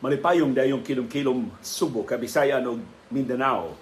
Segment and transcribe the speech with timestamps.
[0.00, 3.72] malipayong dayong kilom-kilom Subo, Kabisayan ug Mindanao.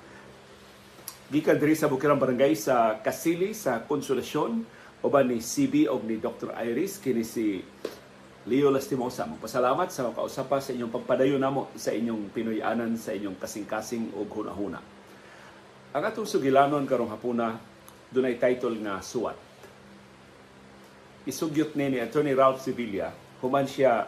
[1.26, 4.62] Gikan diri sa Bukirang Barangay sa Kasili sa Konsolasyon
[5.02, 6.54] uban ni CB og ni Dr.
[6.62, 7.58] Iris kini si
[8.46, 9.26] Leo Lastimosa.
[9.26, 14.78] Magpasalamat sa kausapa sa inyong pagpadayon namo sa inyong Pinoyanan sa inyong kasing-kasing ug hunahuna.
[15.94, 17.58] Ang atong sugilanon karong hapuna
[18.14, 19.38] dunay title nga Suwat.
[21.26, 23.10] Isugyot ni ni Attorney Ralph Sevilla
[23.40, 24.06] human siya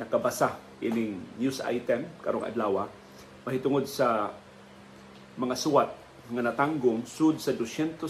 [0.00, 2.88] nakabasa ining news item karong adlaw
[3.44, 4.32] mahitungod sa
[5.36, 5.90] mga suwat
[6.30, 8.00] nga natanggong sud sa 250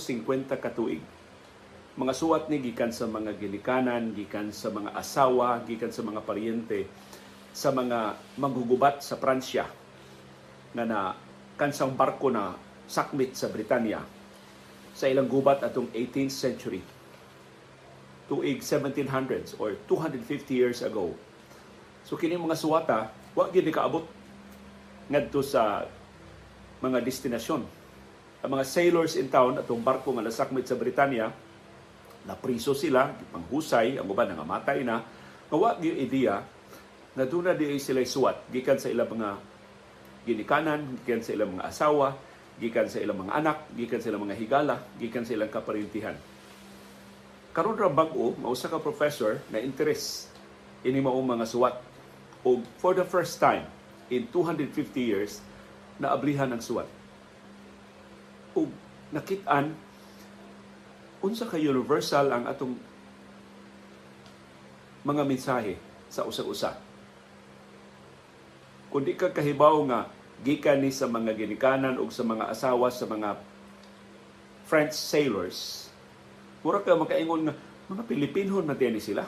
[0.60, 1.00] ka tuig.
[1.96, 6.86] Mga suwat ni gikan sa mga gilikanan, gikan sa mga asawa, gikan sa mga paryente
[7.50, 9.66] sa mga maghugubat sa Pransya
[10.70, 11.18] nga na
[11.58, 12.54] kansang barko na
[12.86, 14.02] sakmit sa Britanya
[14.94, 16.82] sa ilang gubat atong 18th century
[18.30, 21.18] tuig 1700s or 250 years ago.
[22.04, 24.04] So kini mga suwata, wa gyud ni kaabot
[25.10, 25.84] ngadto sa
[26.80, 27.62] mga destinasyon.
[28.40, 31.28] Ang mga sailors in town atong barko nga nasakmit sa Britanya,
[32.24, 35.00] na priso sila, panghusay, ang uban nga matay na,
[35.48, 36.44] nga wa gyud ideya
[37.16, 38.48] na doon na di sila suwat.
[38.52, 39.28] Gikan sa ilang mga
[40.28, 42.08] ginikanan, gikan sa ilang mga asawa,
[42.60, 46.16] gikan sa ilang mga anak, gikan sa ilang mga higala, gikan sa ilang kaparintihan.
[47.50, 50.30] Karon ra bag-o mausa ka professor na interest
[50.86, 51.74] ini maong mga suwat
[52.46, 53.66] o for the first time
[54.08, 55.44] in 250 years
[56.00, 56.88] na ablihan ng suwat
[58.56, 58.66] o
[59.12, 59.76] nakit-an
[61.20, 62.74] unsa ka universal ang atong
[65.04, 65.76] mga mensahe
[66.08, 66.76] sa usa-usa
[68.90, 73.04] kung di ka kahibaw nga gikan ni sa mga ginikanan o sa mga asawa sa
[73.04, 73.36] mga
[74.64, 75.90] French sailors
[76.60, 77.54] Mura ka makaingon nga,
[77.88, 79.24] mga Pilipinhon man ni sila.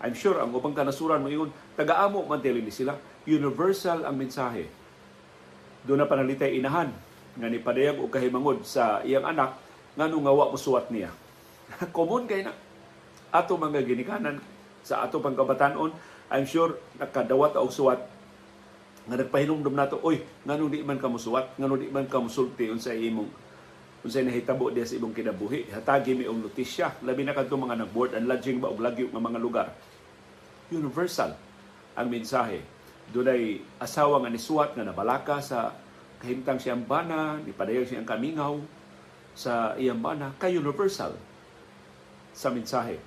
[0.00, 2.96] I'm sure ang ubang kanasuran mo ingon, taga-amo man ni sila.
[3.24, 4.68] Universal ang mensahe.
[5.88, 6.92] Doon na panalitay inahan
[7.36, 9.56] nga ni padayag og kahimangod sa iyang anak
[9.96, 11.12] nga wa mo suwat niya.
[11.96, 12.52] Common kay na
[13.32, 14.38] ato mga ginikanan
[14.86, 15.90] sa ato pangkabatanon,
[16.30, 18.00] I'm sure nakadawat og suwat
[19.06, 22.90] nga nagpahinumdum nato, oy, ngano di man ka musuwat, ngano di man ka musulti unsa
[22.90, 23.45] imong
[24.06, 25.66] unsay nahitabo diya sa ibong kinabuhi.
[25.74, 27.02] Hatagi mi og notisya.
[27.02, 28.14] Labi na kadto mga nag-board.
[28.14, 29.66] And lodging ba og lagyo nga mga lugar?
[30.70, 31.34] Universal
[31.98, 32.62] ang mensahe.
[33.10, 35.74] Dunay asawa nga nisuwat nga nabalaka sa
[36.22, 38.62] kahimtang siyang bana ni padayag siyang kamingaw
[39.34, 41.12] sa iyang bana kay universal
[42.30, 43.02] sa mensahe.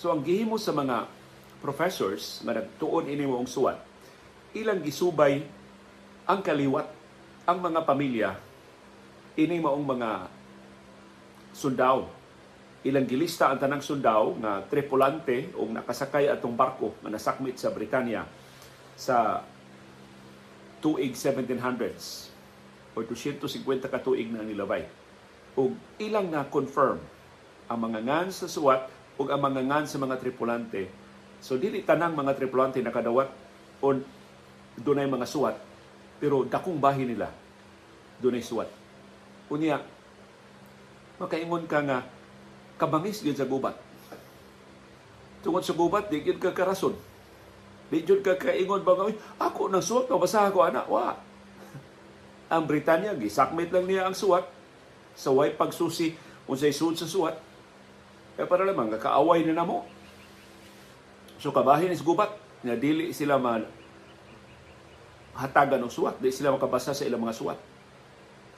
[0.00, 1.06] So ang gihimo sa mga
[1.62, 3.78] professors nga nagtuon ini mo suwat
[4.52, 5.40] ilang gisubay
[6.26, 6.90] ang kaliwat
[7.46, 8.30] ang mga pamilya
[9.36, 10.10] ini maong mga
[11.56, 12.08] sundao.
[12.82, 18.26] Ilang gilista ang tanang sundao nga tripulante o nakasakay atong barko nga nasakmit sa Britanya
[18.98, 19.46] sa
[20.82, 22.34] tuig 1700s
[22.92, 24.84] o 250 ka tuig na nilabay.
[25.54, 25.70] O
[26.02, 26.98] ilang na confirm
[27.70, 30.90] ang mga ngan sa suwat o ang mga ngan sa mga tripulante.
[31.38, 33.30] So dili tanang mga tripulante nakadawat
[33.78, 33.86] o
[34.74, 35.56] dunay mga suwat
[36.18, 37.30] pero dakong bahin nila
[38.18, 38.81] dunay suwat
[39.52, 39.84] Unya,
[41.20, 42.08] makaingon ka nga,
[42.80, 43.76] kabangis yun sa gubat.
[45.44, 46.96] Tungod sa gubat, di yun ka karason.
[47.92, 48.96] Di yun ka kaingon ba
[49.36, 50.88] ako nang suwat, mabasa ko anak.
[50.88, 51.20] Wa.
[52.56, 54.48] Ang Britanya, gisakmit lang niya ang suwat.
[55.12, 56.16] Sa way pagsusi,
[56.48, 57.36] kung sa'y suwat sa suwat.
[58.36, 59.84] Kaya para lamang, kaaway na namo.
[61.36, 62.32] So kabahin is gubat,
[62.64, 63.68] nga dili sila man
[65.32, 67.58] hatagan ng suwat, di sila makabasa sa ilang mga suwat.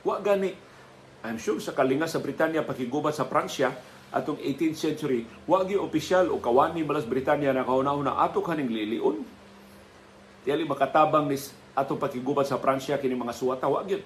[0.04, 0.63] Wa gani
[1.24, 3.72] I'm sure sa kalinga sa Britanya pakigubat sa Pransya
[4.12, 9.24] atong 18th century wa gi opisyal o kawani balas Britanya na kauna-una ato kaning liliun.
[10.44, 11.40] Tiyali makatabang ni
[11.72, 14.04] atong pakigubat sa Pransya kini mga suwata wa gyud.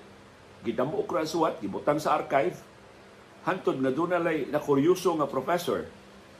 [0.62, 2.54] Gidamo okra suwat gibutang sa archive.
[3.42, 5.90] Hantod na dunalay na kuryoso nga professor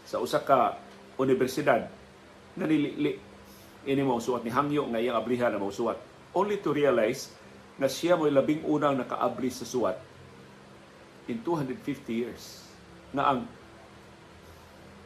[0.06, 0.78] sa usa ka
[1.18, 1.90] universidad
[2.54, 3.18] na nilili
[3.82, 5.98] ini mo suwat ni hangyo nga iyang ablihan na mo suwat.
[6.38, 7.34] Only to realize
[7.82, 10.07] na siya mo labing unang nakaabli sa suwat
[11.28, 12.64] in 250 years
[13.12, 13.40] na ang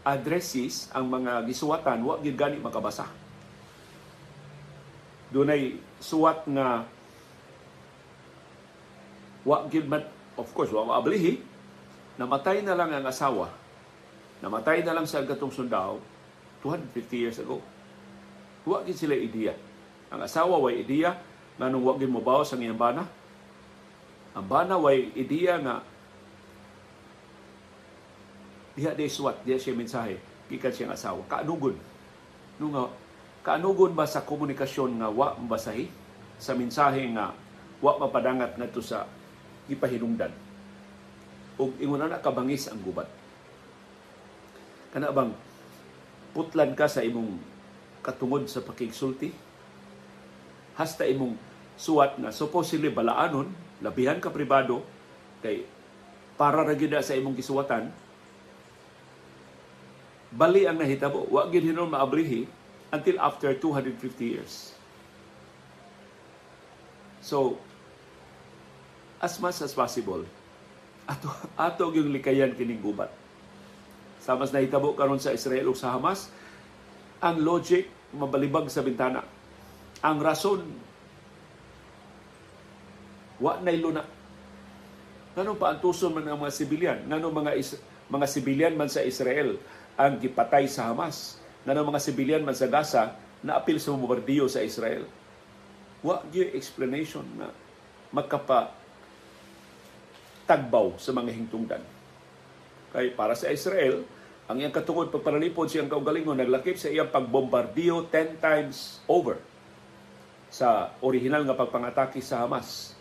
[0.03, 3.07] addresses ang mga gisuwatan wa gyud gani makabasa.
[5.31, 6.87] Dunay suwat nga
[9.47, 10.03] wa gyud man
[10.39, 11.39] of course wa maablihi
[12.19, 13.51] namatay na lang ang asawa
[14.43, 16.03] namatay na lang sa gatong sundao
[16.67, 17.63] 250 years ago.
[18.67, 19.55] Wa gyud sila ideya.
[20.11, 21.15] Ang asawa way ideya
[21.59, 23.07] nganong wa gyud mobaw sa iyang bana
[24.33, 25.85] ang bana way ideya nga
[28.73, 30.17] diha di suwat diha siya mensahe
[30.49, 31.25] gikan siyang asawa.
[31.29, 31.77] Kaanugod
[32.61, 32.85] no nga
[33.43, 35.89] kaanugon ba sa komunikasyon nga wa mabasahi?
[36.43, 37.33] Sa mensahe nga
[37.83, 39.07] wa mapadangat ngadto sa
[39.67, 40.35] gipahinungdan
[41.61, 43.07] ug ingon na kabangis ang gubat.
[44.93, 45.33] Kana bang
[46.33, 47.39] putlan ka sa imong
[48.03, 49.31] katungod sa pakigsulti?
[50.77, 51.37] Hasta imong
[51.77, 53.53] suwat nga supposedly balaanon
[53.85, 54.85] labihan ka pribado
[55.45, 55.67] kay
[56.37, 57.93] para ra na sa imong gisuwatan
[60.33, 62.49] bali ang nahitabo wa gyud hinon maabrihi
[62.93, 64.73] until after 250 years.
[67.21, 67.61] So
[69.23, 70.27] as much as possible
[71.13, 73.13] ato ato yung likayan kining gubat.
[74.25, 76.33] Sa mas nahitabo karon sa Israel ug sa Hamas
[77.23, 77.87] ang logic
[78.17, 79.23] mabalibag sa bintana.
[80.03, 80.61] Ang rason
[83.43, 84.07] wa nay luna.
[85.33, 86.99] Nganong paantuson man ang mga sibilyan?
[87.09, 87.81] Nganong mga is,
[88.13, 89.57] mga sibilyan man sa Israel
[90.03, 94.59] ang gipatay sa Hamas nganong mga sibilyan man sa Gaza na apil sa bombardiyo sa
[94.59, 95.07] Israel.
[96.03, 97.55] Wa gyud explanation na
[98.11, 98.75] magkapa
[100.51, 101.83] tagbaw sa mga hingtungdan.
[102.91, 104.03] Kay para sa Israel
[104.51, 109.39] ang iyang katungod pagpanalipod siyang kaugalingon naglakip sa iyang pagbombardiyo 10 times over
[110.51, 112.99] sa original nga pagpangatake sa Hamas.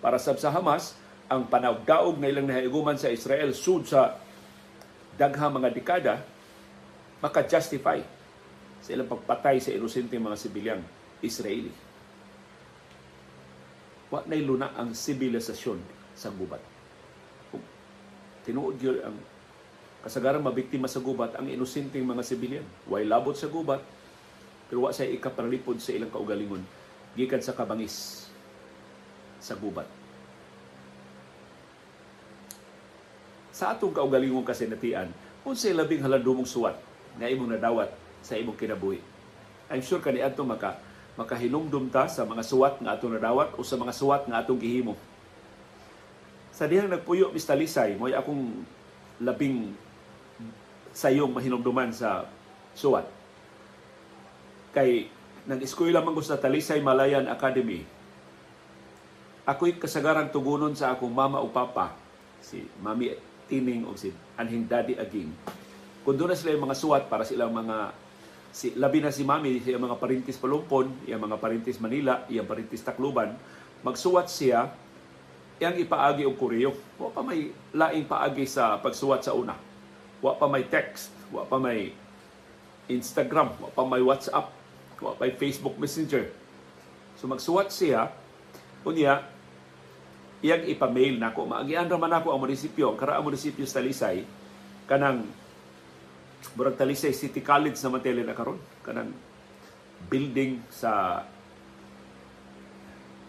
[0.00, 0.96] Para sab sa Hamas
[1.28, 4.23] ang panagdaog na ilang nahiuguman sa Israel sud sa
[5.14, 6.14] daghang mga dekada
[7.22, 8.02] maka-justify
[8.84, 10.82] sa ilang pagpatay sa inosente mga sibilyang
[11.24, 11.72] Israeli.
[14.12, 15.80] Wa nay luna ang sibilisasyon
[16.12, 16.60] sa gubat.
[17.48, 17.64] Kung
[18.44, 19.16] tinuod gyud ang
[20.04, 22.66] kasagaran mabiktima sa gubat ang inosenteng mga sibilyan.
[22.84, 23.80] Way labot sa gubat
[24.68, 26.60] pero wa sa ikapanalipod sa ilang kaugalingon
[27.16, 28.28] gikan sa kabangis
[29.40, 29.88] sa gubat.
[33.54, 35.14] Sa atong kaugalingon kasi natian,
[35.46, 36.74] unsay labing halandumong suwat
[37.14, 37.86] nga imong nadawat
[38.18, 38.98] sa imong kinabuhi.
[39.70, 40.82] I'm sure kani adto maka
[41.14, 44.98] makahinumdum ta sa mga suwat nga atong nadawat o sa mga suwat nga atong gihimo.
[46.50, 47.54] Sa dihang nagpuyo Mr.
[47.54, 48.66] Talisay, mo'y akong
[49.22, 49.70] labing
[50.90, 52.26] sayong mahinumduman sa
[52.74, 53.06] suwat.
[54.74, 55.06] Kay
[55.46, 57.86] nag-eskwela man sa Talisay Malayan Academy,
[59.46, 61.94] ako'y kasagarang tugunon sa akong mama o papa,
[62.42, 65.30] si Mami Tining o si Anhing Daddy Aging.
[66.04, 67.92] Kung doon na sila yung mga suwat para silang mga
[68.54, 72.86] si labi na si Mami, siya mga parintis Palumpon, yung mga parintis Manila, yung parintis
[72.86, 73.34] Tacloban,
[73.82, 74.70] magsuwat siya,
[75.58, 76.70] iyang ipaagi og kuryo.
[76.94, 79.58] Wa pa may laing paagi sa pagsuwat sa una.
[80.22, 81.90] Wa pa may text, wa pa may
[82.86, 84.54] Instagram, wa pa may WhatsApp,
[85.02, 86.30] wa pa may Facebook Messenger.
[87.18, 88.14] So magsuwat siya,
[88.86, 89.33] unya,
[90.44, 91.48] iyang ipa-mail nako.
[91.48, 94.28] Maagian ra man ako ang munisipyo, ang karaang munisipyo sa Talisay,
[94.84, 95.24] kanang
[96.52, 99.16] Burag Talisay City College na matili na karon kanang
[100.12, 101.24] building sa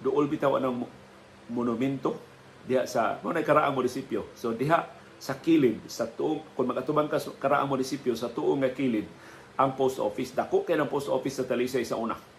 [0.04, 0.84] dool bitaw ng
[1.56, 2.20] monumento
[2.68, 4.28] diha sa mo na karaang munisipyo.
[4.36, 4.84] So diha
[5.16, 9.08] sa kilid sa tuong kung magatubang ka karaang munisipyo sa tuong nga kilid
[9.56, 12.35] ang post office dako kay ng post office sa Talisay sa una.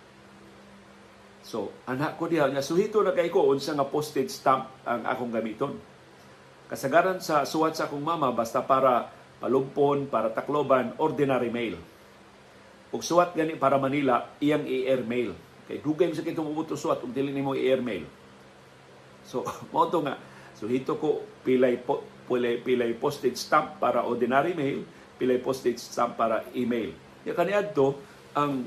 [1.46, 5.30] So anak ko diha nga suhito na kay ko unsa nga postage stamp ang akong
[5.30, 5.78] gamiton.
[6.66, 11.78] Kasagaran sa suwat sa akong mama basta para palumpon, para Tacloban, ordinary mail.
[12.90, 15.38] Ug suwat gani para Manila, iyang i-air mail.
[15.70, 18.02] Kay dugay sa kitong umuto suwat ug dili nimo i-air mail.
[19.22, 20.18] So, mo to nga.
[20.58, 24.82] So hito ko pilay po, pilay, pilay postage stamp para ordinary mail,
[25.14, 26.90] pilay postage stamp para email.
[27.22, 27.94] Ya kaniadto
[28.34, 28.66] ang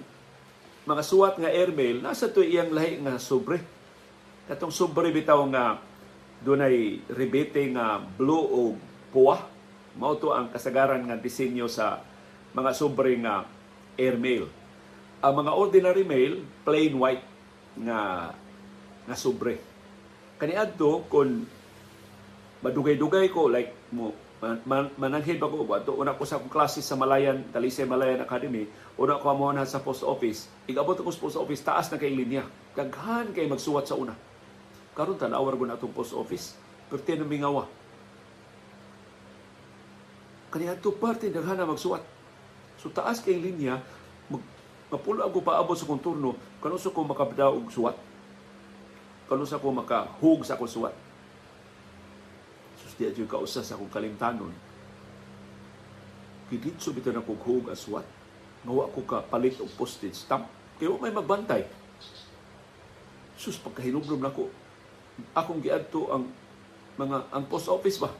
[0.89, 3.61] mga suwat nga airmail nasa to iyang lahi nga sobre.
[4.49, 5.77] Katong sobre bitaw nga
[6.41, 8.73] dunay rebete nga blue o
[9.13, 9.37] puwa
[9.99, 12.01] mao to ang kasagaran nga disenyo sa
[12.57, 13.45] mga sobre nga
[14.01, 14.49] airmail.
[15.21, 17.25] Ang mga ordinary mail plain white
[17.77, 18.33] nga
[19.05, 19.61] nga sobre.
[20.41, 21.45] Kaniadto kun
[22.65, 25.67] madugay-dugay ko like mo man, man, mananghid ba ko?
[25.75, 28.67] Ato una ko sa klase sa Malayan Talisay Malayan Academy.
[28.95, 30.47] Una ko mo na sa post office.
[30.67, 32.47] Igabot ko sa post office taas na kay linya.
[32.75, 34.15] Daghan kay magsuwat sa una.
[34.95, 36.55] Karon tanawar ko na atong post office.
[36.87, 37.67] Perti na mingawa.
[40.49, 42.01] Kaniya to parte daghan na magsuwat.
[42.79, 43.83] So taas kay linya
[44.31, 44.41] mag
[44.87, 47.99] mapulo ako paabot sa konturno kanu sa ko makabda og suwat.
[49.27, 51.08] Kanu sa ko makahug sa akong suwat.
[52.99, 54.51] Di adyo kausa sa akong kalimtanon.
[56.51, 58.03] Giditso bitaw na kog hug as suwat.
[58.67, 60.51] Ngawa ko ka palit og postage stamp.
[60.75, 61.63] Kaya may magbantay.
[63.39, 64.51] Sus pagkahinubrom na ko.
[65.31, 66.27] Akong giadto ang
[66.99, 68.11] mga ang post office ba.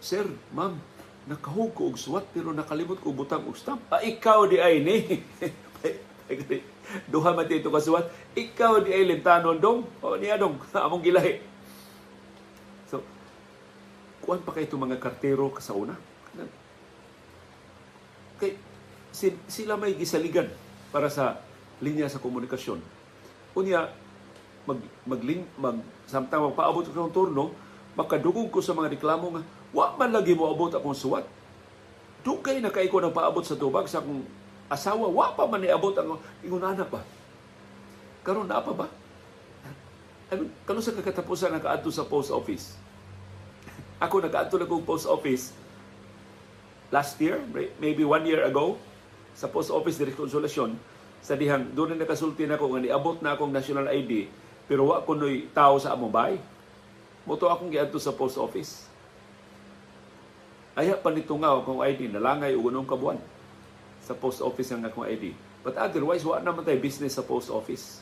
[0.00, 0.24] Sir,
[0.56, 0.80] ma'am,
[1.28, 3.84] nakahug ko og suwat pero nakalimot ko butang og stamp.
[3.92, 5.20] Ah, ikaw di ay ni.
[7.12, 8.08] Duha man dito kasuwat.
[8.32, 9.84] Ikaw di ay lintanon dong.
[10.00, 10.56] O niya dong.
[10.88, 11.42] Among gilahi.
[14.20, 15.96] Kuan pa kay itong mga kartero sa una?
[18.40, 18.56] Kay,
[19.48, 20.48] sila may gisaligan
[20.92, 21.40] para sa
[21.80, 22.80] linya sa komunikasyon.
[23.56, 23.90] Unya,
[24.64, 25.20] mag, mag,
[25.56, 25.76] mag
[26.08, 27.52] samtang magpaabot ko ng turno,
[27.96, 29.42] makadugog ko sa mga reklamo nga,
[29.74, 31.24] wa man lagi mo abot akong suwat.
[32.20, 34.24] Dugay na kay ko paabot sa tubag sa akong
[34.68, 37.02] asawa, wa pa man niabot ang ingon anak ba.
[38.24, 38.86] Na pa ba?
[40.30, 42.78] Mean, kano sa kakatapusan nakaadto sa post office?
[44.00, 45.52] Ako nakaadto na kong post office
[46.90, 47.38] last year,
[47.78, 48.80] maybe one year ago,
[49.36, 50.74] sa post office de Consolation,
[51.20, 54.40] sa dihang doon na nakasulti na ko nga niabot na akong national ID
[54.70, 56.38] pero wa ko noy tao sa among bay.
[57.26, 58.86] Moto akong giadto sa post office.
[60.78, 63.18] Aya pa nito nga akong ID nalangay og unong kabuan
[63.98, 65.34] sa post office ang akong ID.
[65.66, 67.98] But otherwise wa naman tay business sa post office.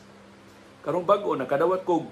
[0.84, 2.04] Karong bag-o nakadawat kog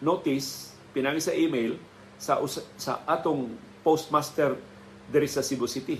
[0.00, 1.76] notice pinangi sa email
[2.22, 2.38] sa
[2.78, 3.50] sa atong
[3.82, 4.54] postmaster
[5.10, 5.98] diri sa Cebu City.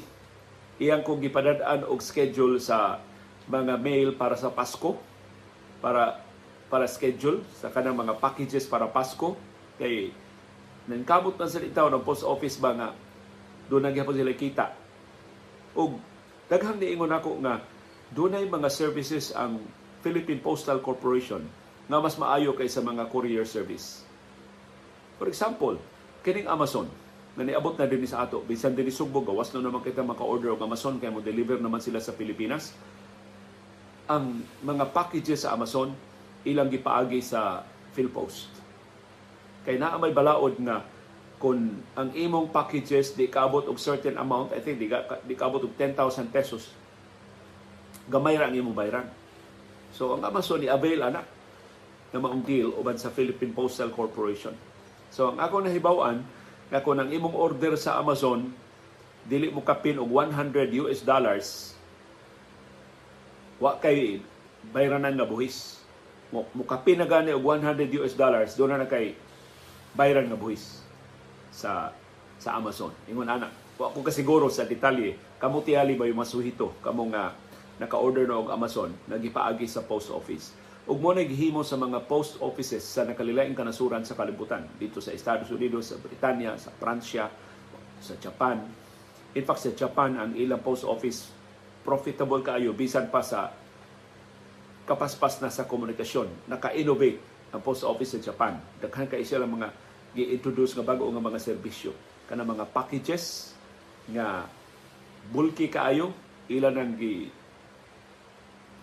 [0.78, 3.02] Iyang kong gipadadaan og schedule sa
[3.50, 4.94] mga mail para sa Pasko
[5.82, 6.22] para
[6.70, 9.34] para schedule sa kanang mga packages para Pasko
[9.82, 10.14] kay
[10.86, 12.88] nangkamot man sa itaw ng post office ba nga
[13.66, 14.66] doon na sila kita
[15.74, 15.98] ug
[16.46, 17.66] daghang niingon ako nga
[18.14, 19.58] dunay mga services ang
[20.06, 21.42] Philippine Postal Corporation
[21.90, 24.06] nga mas maayo kaysa mga courier service.
[25.18, 25.78] For example,
[26.22, 26.86] kining Amazon
[27.34, 30.62] na niabot na din sa ato bisan din Sugbo gawas na naman kita maka-order og
[30.62, 32.74] Amazon kay mo deliver naman sila sa Pilipinas
[34.10, 35.94] ang mga packages sa Amazon
[36.42, 37.62] ilang gipaagi sa
[37.94, 38.50] PhilPost.
[39.62, 40.82] Kay naa may balaod nga
[41.38, 44.86] kung ang imong packages di kaabot og certain amount, I think di,
[45.26, 46.70] di kaabot og 10,000 pesos,
[48.10, 49.06] gamay ra ang imong bayaran.
[49.94, 51.26] So ang Amazon ni avail anak
[52.12, 54.54] na maong deal uban sa Philippine Postal Corporation.
[55.12, 56.24] So ang ako nahibaw-an
[56.72, 58.48] nga kung ang imong order sa Amazon
[59.28, 61.76] dili mo kapin og 100 US dollars
[63.62, 64.18] wa kay
[64.74, 65.78] bayranan nga buhis.
[66.32, 69.12] Mukapin na gani og 100 US dollars, doon na kay
[69.92, 70.80] bayran nga buhis
[71.52, 71.92] sa
[72.40, 72.90] sa Amazon.
[73.06, 77.36] Ingon ana, wa ko kasiguro sa detalye, kamo tiyali ba yung masuhito kamo nga
[77.76, 80.56] naka-order na og Amazon nagipaagi sa post office.
[80.82, 85.46] Ug mo naghimo sa mga post offices sa nakalilaing kanasuran sa kalibutan dito sa Estados
[85.54, 87.30] Unidos, sa Britanya, sa Pransya,
[88.02, 88.58] sa Japan.
[89.38, 91.30] In fact, sa Japan, ang ilang post office
[91.86, 93.54] profitable kaayo bisan pa sa
[94.86, 96.50] kapaspas na sa komunikasyon.
[96.50, 97.22] Naka-innovate
[97.54, 98.58] ang post office sa Japan.
[98.82, 99.70] Daghan kay sila mga
[100.18, 101.94] gi-introduce nga bago nga mga serbisyo.
[102.26, 103.54] Kana mga packages
[104.10, 104.50] nga
[105.30, 106.10] bulky kaayo
[106.50, 107.30] ilan ang gi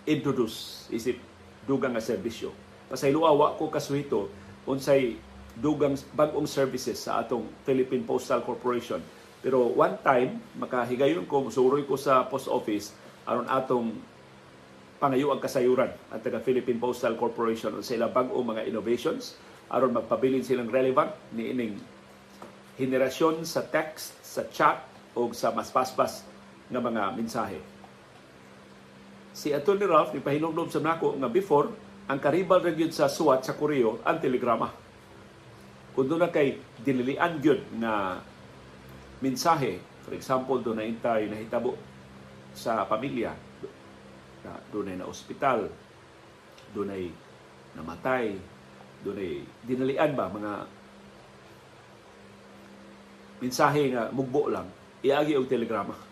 [0.07, 1.28] introduce isip
[1.69, 2.49] dugang nga serbisyo.
[2.89, 4.33] Pasayloa wa ko kasuhito
[4.65, 5.21] unsay
[5.53, 8.97] dugang bag-ong services sa atong Philippine Postal Corporation
[9.39, 12.91] pero one time, makahigayon ko, musuroy ko sa post office
[13.23, 13.95] aron atong
[14.99, 19.39] pangayo ang kasayuran at taga Philippine Postal Corporation sa ilang bag-o mga innovations
[19.71, 21.79] aron magpabilin silang relevant ni ining
[22.75, 24.83] henerasyon sa text, sa chat
[25.15, 26.27] o sa mas paspas
[26.67, 27.59] nga mga mensahe.
[29.33, 29.85] Si Atty.
[29.85, 31.69] Ralph ni pahinumdum sa nako nga before
[32.09, 34.73] ang karibal ra sa suwat sa Koreo ang telegrama.
[35.99, 38.23] Doon na kay dinilian gyud nga
[39.19, 39.83] mensahe.
[40.07, 41.75] For example, doon na intay nahitabo
[42.55, 43.35] sa pamilya.
[44.47, 45.67] Na, doon ay na ospital.
[46.71, 47.11] Doon ay
[47.75, 48.39] namatay.
[49.03, 50.53] Doon ay dinalian ba mga
[53.43, 54.65] mensahe nga mugbo lang.
[55.03, 56.08] Iagi og telegrama.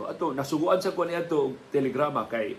[0.00, 2.56] So ato nasuguan sa niadto og telegrama kay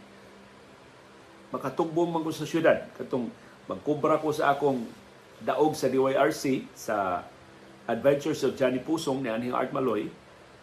[1.50, 3.34] makatugbong man ko sa syudad katong
[3.66, 4.86] magkubra ko sa akong
[5.42, 7.26] daog sa DYRC sa
[7.90, 10.06] Adventures of Johnny Pusong ni Anhing Art Maloy,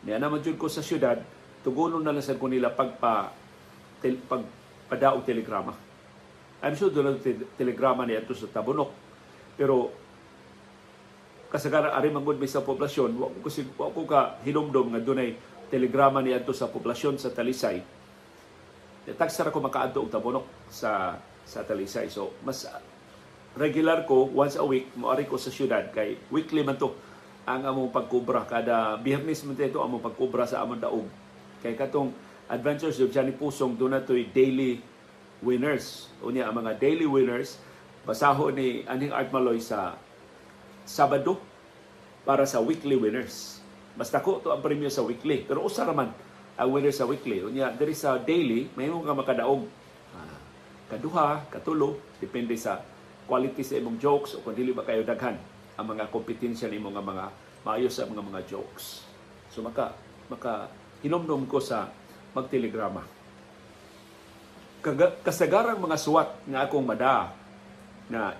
[0.06, 1.18] niya naman ko sa syudad,
[1.66, 3.34] tugunon na lang sa nila pagpa
[3.98, 5.74] tel, pagpadaog telegrama.
[6.62, 8.94] I'm sure doon te, telegrama niya to sa Tabunok.
[9.58, 9.90] Pero
[11.50, 15.34] kasagaran ari mangod sa poblasyon, wa ko ko ka hinumdom nga dunay
[15.68, 17.84] telegrama niya to sa poblasyon sa Talisay.
[19.08, 22.12] Tagsara ko makaadto og Tabunok sa sa Talisay.
[22.12, 22.68] So mas
[23.56, 25.88] regular ko once a week moari ko sa syudad.
[25.92, 26.92] Kay weekly man to
[27.48, 28.44] ang among pagkubra.
[28.44, 31.08] Kada biyernes man ito among pagkubra sa among daog.
[31.64, 32.12] Kay katong
[32.48, 34.80] Adventures of Johnny Pusong do na to'y daily
[35.44, 36.08] winners.
[36.24, 37.60] Unya ang mga daily winners
[38.08, 40.00] basaho ni Aning Art Maloy sa
[40.88, 41.36] Sabado
[42.24, 43.57] para sa weekly winners
[43.98, 45.42] Mas dako to ang premyo sa weekly.
[45.42, 46.14] Pero usa raman
[46.54, 47.42] ang winner sa weekly.
[47.42, 49.66] Unya diri sa daily, mayroon ka makadaog.
[50.14, 50.38] Ah,
[50.94, 52.78] kaduha, katulo, depende sa
[53.26, 55.36] quality sa imong jokes o kung dili ba kayo daghan
[55.78, 57.24] ang mga kompetensya nimo nga mga
[57.66, 59.02] maayos sa mga mga jokes.
[59.50, 59.92] So maka
[60.30, 60.70] maka
[61.02, 61.90] hinomdom ko sa
[62.32, 63.02] magtelegrama.
[65.26, 67.34] Kasagarang mga suwat nga akong mada
[68.08, 68.34] na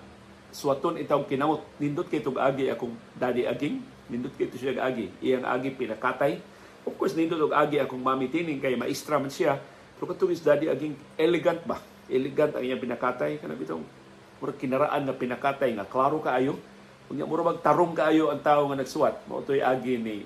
[0.49, 5.13] suwaton itong kinamot nindot kay tug agi akong daddy aging nindot kay siya agi.
[5.21, 6.41] Iyang agi pinakatay.
[6.83, 9.61] Of course nindot og agi akong mami tining kay maestra man siya.
[9.95, 11.77] Pero katong is daddy aging elegant ba?
[12.09, 13.37] Elegant ang iyang pinakatay.
[13.37, 13.85] Kana bitong
[14.41, 16.57] murag kinaraan na pinakatay nga klaro kaayo.
[17.13, 19.29] Unya murag magtarong kaayo ang tao nga nagsuwat.
[19.29, 20.25] Mao toy agi ni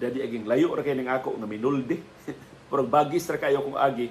[0.00, 1.98] daddy aging layo ra kay ning ako nga minuldi
[2.72, 4.08] murag bagis ra kayo kung agi.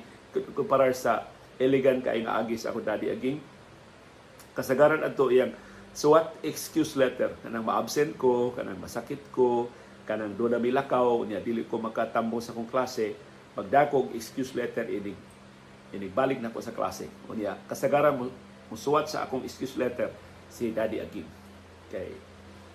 [0.54, 1.26] Kumpara sa
[1.58, 3.42] elegant kay nga agi sa ako daddy aging.
[4.54, 5.54] Kasagaran adto iyang
[5.98, 7.34] suwat excuse letter?
[7.42, 9.66] Kanang ma-absent ko kanang masakit ko
[10.06, 13.18] kanang do na milakaw niya dili ko makatambo sa kong klase
[13.58, 15.18] magdakog excuse letter ini.
[15.90, 17.10] Ini balik na ko sa klase.
[17.26, 18.30] Unya kasagaran mo
[18.70, 20.14] musuwat sa akong excuse letter
[20.54, 21.26] si Daddy Agim
[21.90, 22.14] kay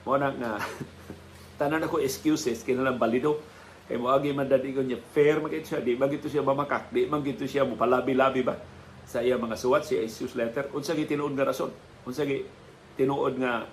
[0.03, 0.59] mo na nga
[1.63, 3.39] tanan ako excuses kinalang balido.
[3.87, 6.91] Kay mo agi man daddy ko niya fair man siya di man gito siya mamakak
[6.91, 8.59] di man gito siya mo palabi-labi ba
[9.07, 10.67] sa iya mga suwat si excuse letter.
[10.75, 11.71] Unsa gi tinuod nga rason?
[12.03, 12.62] Unsa gi
[12.99, 13.67] tinuod nga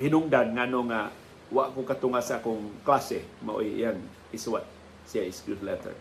[0.00, 1.00] hinungdan ngano nga
[1.50, 3.98] wa ko katunga sa akong klase mao iyang
[4.30, 4.64] isuwat
[5.04, 5.92] siya excuse letter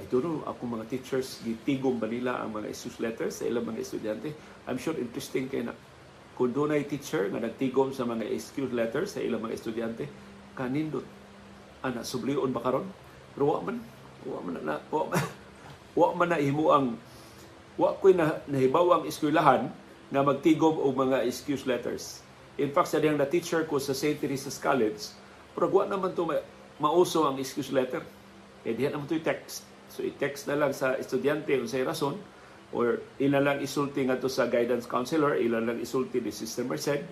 [0.00, 3.68] I don't know, ako mga teachers, gitigom ba nila ang mga excuse letters sa ilang
[3.68, 4.32] mga estudyante?
[4.64, 5.76] I'm sure interesting kay na
[6.40, 10.08] kung doon ay teacher nga nagtigom sa mga excuse letters sa ilang mga estudyante,
[10.56, 11.04] kanindot,
[11.84, 12.88] ana, sublion ba karon?
[13.36, 13.76] Pero wa man,
[14.24, 15.20] wa man na, wa man,
[16.00, 16.96] wa man na himo ang
[17.76, 19.68] wa ko'y na, nahibaw ang eskwelahan
[20.10, 22.20] nga magtigom og mga excuse letters.
[22.58, 24.18] In fact, sa diyang na teacher ko sa St.
[24.18, 25.00] Teresa's College,
[25.54, 26.44] pero wa naman to ma-
[26.82, 28.02] mauso ang excuse letter.
[28.66, 29.64] Eh, diyan naman to text.
[29.90, 32.18] So, i-text na lang sa estudyante unsay rason
[32.70, 37.02] or ila lang isulti nga to sa guidance counselor, ila lang isulti ni Sister Merced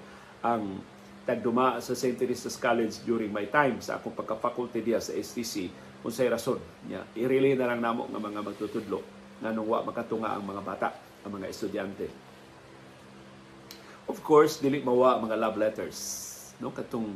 [0.46, 0.79] ang
[1.27, 2.14] tagduma sa St.
[2.14, 5.70] Teresa's College during my time sa akong pagka-faculty diya sa STC
[6.07, 6.62] unsay rason.
[6.87, 9.03] Yeah, i-relay na lang namo nga mga magtutudlo
[9.38, 10.88] nganong wa makatunga ang mga bata,
[11.22, 12.28] ang mga estudyante.
[14.09, 15.99] Of course, dili mawa mga love letters.
[16.64, 17.12] No, katong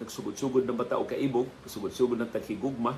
[0.00, 2.96] nagsugod-sugod ng bata o kaibog, sugod-sugod ng taghigugma,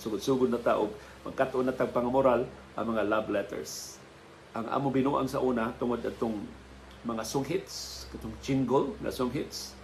[0.00, 0.88] sugod-sugod na taog,
[1.28, 4.00] magkatuon na tag pangamoral ang mga love letters.
[4.56, 6.40] Ang amo binuang sa una tungod atong
[7.04, 9.76] mga song hits, katong jingle na song hits,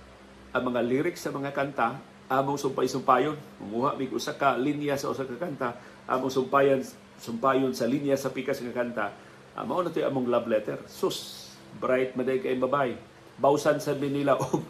[0.57, 2.01] ang mga lyrics sa mga kanta,
[2.33, 3.37] among sumpay-sumpayon.
[3.61, 5.77] Mumuha mig usa ka linya sa usa ka kanta,
[6.09, 6.81] among sumpayan
[7.21, 9.07] sumpayon sa linya sa pikas nga kanta.
[9.53, 10.81] Uh, mao na among love letter.
[10.89, 11.44] Sus,
[11.79, 12.95] bright maday kay babay.
[13.39, 14.63] Bawsan sa nila og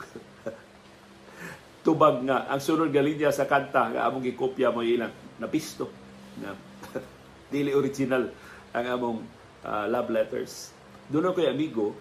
[1.84, 5.92] tubag nga ang sunod nga linya sa kanta nga among gikopya mo ilang napisto
[6.40, 6.56] na
[7.52, 8.32] dili original
[8.72, 9.18] ang among
[9.62, 10.72] uh, love letters.
[11.12, 11.92] Doon ako amigo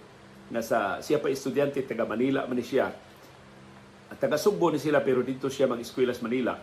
[0.47, 2.95] na sa siya pa estudyante taga Manila man siya.
[4.07, 6.55] At taga Sugbo ni sila pero dito siya mag-eskwela sa Manila.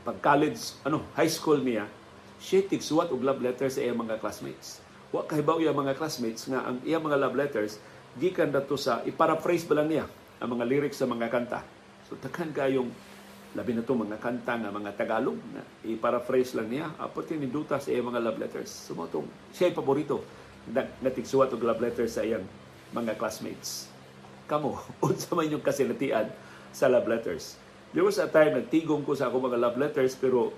[0.00, 1.84] Pag college, ano, high school niya,
[2.40, 4.80] siya tigsuwat og love letters sa iyang mga classmates.
[5.10, 7.82] Wa kahibaw iyang mga classmates nga ang iyang mga love letters
[8.18, 10.04] gikan dato sa iparaphrase ba lang niya
[10.38, 11.60] ang mga lyrics sa mga kanta.
[12.06, 12.90] So takhan kayong
[13.58, 16.86] labi na to mga kanta nga mga Tagalog na i-paraphrase lang niya.
[16.94, 18.70] Apo tininduta sa iyang mga love letters.
[18.70, 20.22] So mo tong siya paborito
[20.70, 22.46] na natigsuwat og love letters sa iyang
[22.94, 23.90] mga classmates.
[24.46, 26.30] Kamo unsa man yung kasilatian
[26.70, 27.58] sa love letters.
[27.90, 30.54] There was a time nagtigom ko sa ako mga love letters pero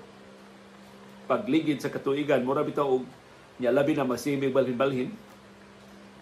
[1.25, 3.09] pagligid sa katuigan mura bitaw og
[3.63, 5.15] nya labi na masimig balhin-balhin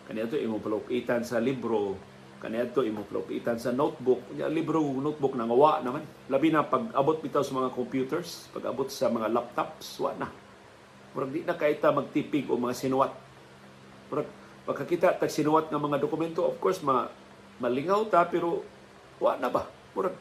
[0.04, 1.94] kaniya to imo palukitan sa libro.
[2.40, 4.32] Kaniadto imo propitan sa notebook.
[4.32, 6.02] Nya libro notebook na ngawa naman.
[6.32, 10.28] Labi na pag abot bitaw sa mga computers pag abot sa mga laptops wa na.
[11.12, 13.12] Murag di na kaita magtipig o mga sinuwat.
[14.08, 14.28] Murag
[14.64, 17.12] pagkakita tag sinuwat nga mga dokumento of course ma
[17.60, 18.64] malingaw ta pero
[19.20, 19.68] wa na ba?
[19.92, 20.16] Murag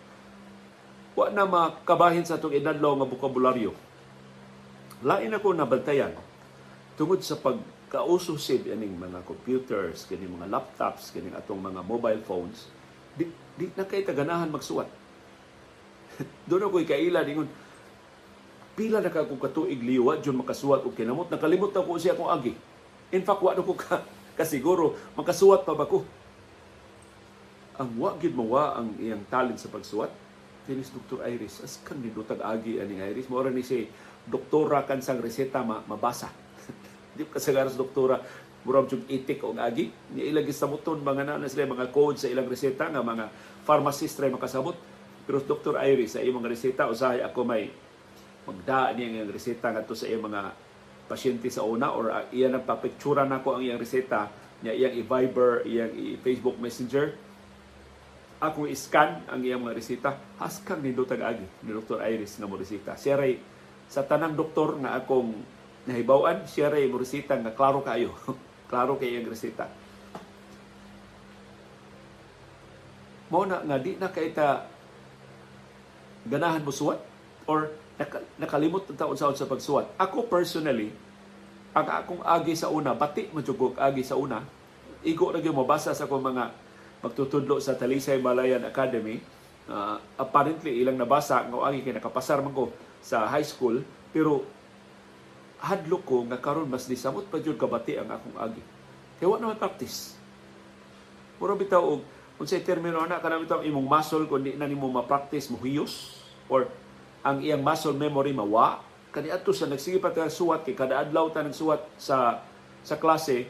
[1.15, 3.71] wa na makabahin sa atong inadlaw nga bokabularyo.
[5.07, 6.11] Lain ako nabantayan
[6.99, 7.55] tungod sa pag
[7.87, 12.67] kaususid aning mga computers, kini mga laptops, kini atong mga mobile phones,
[13.15, 14.91] di, di na kay taganahan magsuwat.
[16.51, 17.47] Doon ako ikaila ningon,
[18.75, 22.35] pila na ka kung katuig liwa, dyan makasuwat o kinamot, nakalimot na ko siya akong
[22.35, 22.53] agi.
[23.15, 24.03] In fact, wala ko ka,
[24.39, 26.03] kasiguro, makasuwat pa ba ko?
[27.79, 30.11] Ang wagid mo wa ang iyang talent sa pagsuwat,
[30.67, 31.23] kinis Dr.
[31.31, 33.87] Iris, as kan ni Dutag Agi aning Iris, mo ni si
[34.27, 36.48] doktora kan sang reseta ma, mabasa
[37.19, 38.23] di ka sa garas doktora
[38.63, 42.31] murag jud itik og agi ni ilagi sa muton mga na sila mga code sa
[42.31, 43.27] ilang reseta nga mga
[43.67, 44.79] pharmacist ray makasabot
[45.29, 45.77] Pero Dr.
[45.85, 47.69] Iris, sa imong reseta, usahay ako may
[48.49, 50.41] magdaan niya ang reseta ngadto sa iyang mga
[51.05, 54.25] pasyente sa una or uh, iyan ang papictura na ko ang iyang reseta
[54.65, 57.13] niya iyang i-Viber, iyang i-Facebook Messenger.
[58.41, 60.17] Ako i-scan ang iyang mga reseta.
[60.41, 61.21] Haskang ni Dr.
[61.21, 62.01] Agi, ni Dr.
[62.09, 62.97] Iris nga mo reseta.
[62.97, 63.21] Siya
[63.85, 65.37] sa tanang doktor nga akong
[65.89, 68.13] nahibawan, siya ray mo reseta nga klaro kayo.
[68.69, 69.65] klaro kay iyang reseta.
[73.33, 74.69] Mo na nga di na kay ta
[76.29, 77.01] ganahan mo suwat
[77.49, 77.73] or
[78.37, 79.89] nakalimot ang taon sa sa pagsuwat.
[79.97, 80.93] Ako personally,
[81.75, 84.41] ang akong agi sa una, bati majugog agi sa una,
[85.03, 86.53] igo na mo basa sa akong mga
[87.03, 89.19] magtutudlo sa Talisay Malayan Academy.
[89.69, 92.73] Uh, apparently, ilang nabasa ng agi kay nakapasar man ko
[93.03, 94.47] sa high school, pero
[95.59, 98.63] hadlo ko nga karon mas disamot pa jud kabati ang akong agi.
[99.19, 100.15] Kaya wa naman practice.
[101.39, 102.03] Muro bitaw og
[102.39, 105.59] unsay termino na kanang bitaw imong muscle kun di na nimo ma-practice mo
[106.47, 106.71] or
[107.23, 108.79] ang iyang muscle memory mawa
[109.11, 112.39] kani adto sa nagsige pa suwat kay kada adlaw ta nagsuwat sa
[112.85, 113.49] sa klase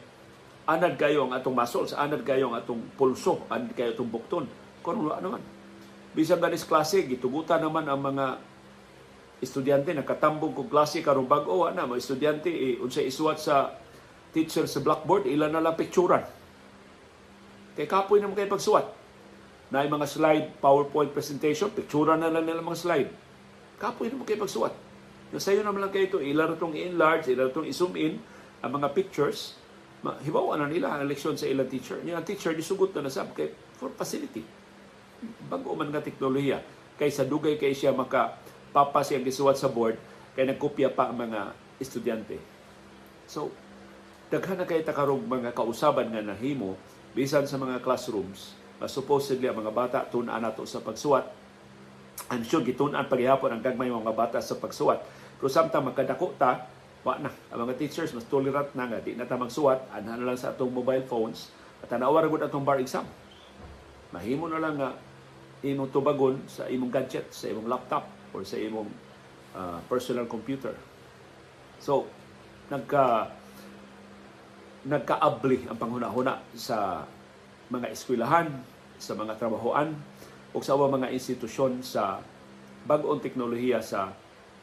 [0.66, 4.44] anad kayo ang atong muscles anad kayo ang atong pulso anad kayo atong bukton
[4.80, 5.42] kun wala naman
[6.16, 8.42] bisan ganis klase gitugutan naman ang mga
[9.40, 13.74] estudyante nakatambong kog klase karon bag-o na mga estudyante eh, unsay isuwat sa
[14.30, 16.22] teacher sa blackboard ilan na lang picturean
[17.74, 18.86] kay kapoy naman kay pagsuwat
[19.72, 23.10] na mga slide PowerPoint presentation picturean na lang nila mga slide
[23.80, 24.76] Kapoy naman kayo pagsuwat.
[25.32, 28.20] Nasayo naman lang kayo ito, ilan itong i-enlarge, ilan itong i-zoom in,
[28.60, 29.56] ang mga pictures,
[30.20, 31.96] hibawa na nila ang leksyon sa ilang teacher.
[32.04, 33.48] Yung teacher, disugot na nasab kay
[33.80, 34.44] for facility.
[35.48, 36.60] Bago man nga teknolohiya.
[37.00, 38.36] Kaysa dugay kay siya maka
[38.70, 39.98] papa siya gisuwat sa board,
[40.34, 42.38] kay nagkopya pa ang mga estudyante.
[43.26, 43.50] So,
[44.30, 46.78] daghan na kay takarog mga kausaban nga nahimo
[47.14, 51.40] bisan sa mga classrooms, uh, supposedly ang mga bata tunaan nato sa pagsuwat
[52.30, 55.02] I'm sure gitunan paghihapon ang gagmay mga bata sa pagsuwat.
[55.40, 56.68] Pero samtang magkadako ta,
[57.02, 57.32] wa na.
[57.50, 60.54] Ang mga teachers mas tolerant na nga, di na ta magsuwat, anhan na lang sa
[60.54, 63.02] atong mobile phones, at tanawa ra atong bar exam.
[64.14, 64.94] Mahimo na lang nga
[65.64, 68.90] imong tubagon sa imong gadget, sa imong laptop, or sa imong
[69.54, 70.74] uh, personal computer.
[71.80, 72.06] So,
[72.70, 73.34] nagka
[74.80, 77.04] nagkaabli ang panghuna-huna sa
[77.68, 78.48] mga eskwelahan,
[78.96, 79.92] sa mga trabahoan,
[80.50, 82.18] o sa mga institusyon sa
[82.88, 84.10] bag-ong teknolohiya sa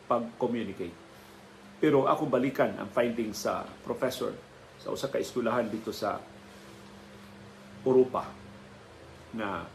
[0.10, 0.96] pag-communicate.
[1.78, 4.34] Pero ako balikan ang findings sa professor
[4.82, 6.18] sa usa ka eskwelahan dito sa
[7.86, 8.26] Europa
[9.34, 9.66] na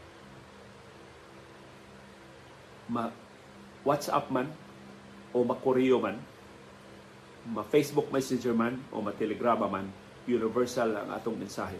[2.91, 3.07] ma
[3.83, 4.47] WhatsApp man
[5.35, 6.19] o makoreo man,
[7.51, 9.87] ma Facebook Messenger man o ma Telegrama man,
[10.27, 11.79] universal ang atong mensahe.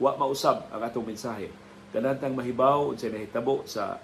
[0.00, 1.48] Wa mausab ang atong mensahe
[1.96, 3.96] kanantang mahibaw unsay nahitabo sa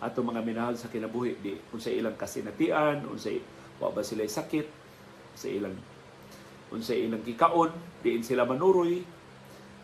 [0.00, 3.38] ato mga minahal sa kinabuhi di unsay ilang kasinatian unsay
[3.76, 4.66] wa ba sila sakit
[5.36, 5.76] sa ilang
[6.72, 9.04] unsay ilang kikaon diin sila manuroy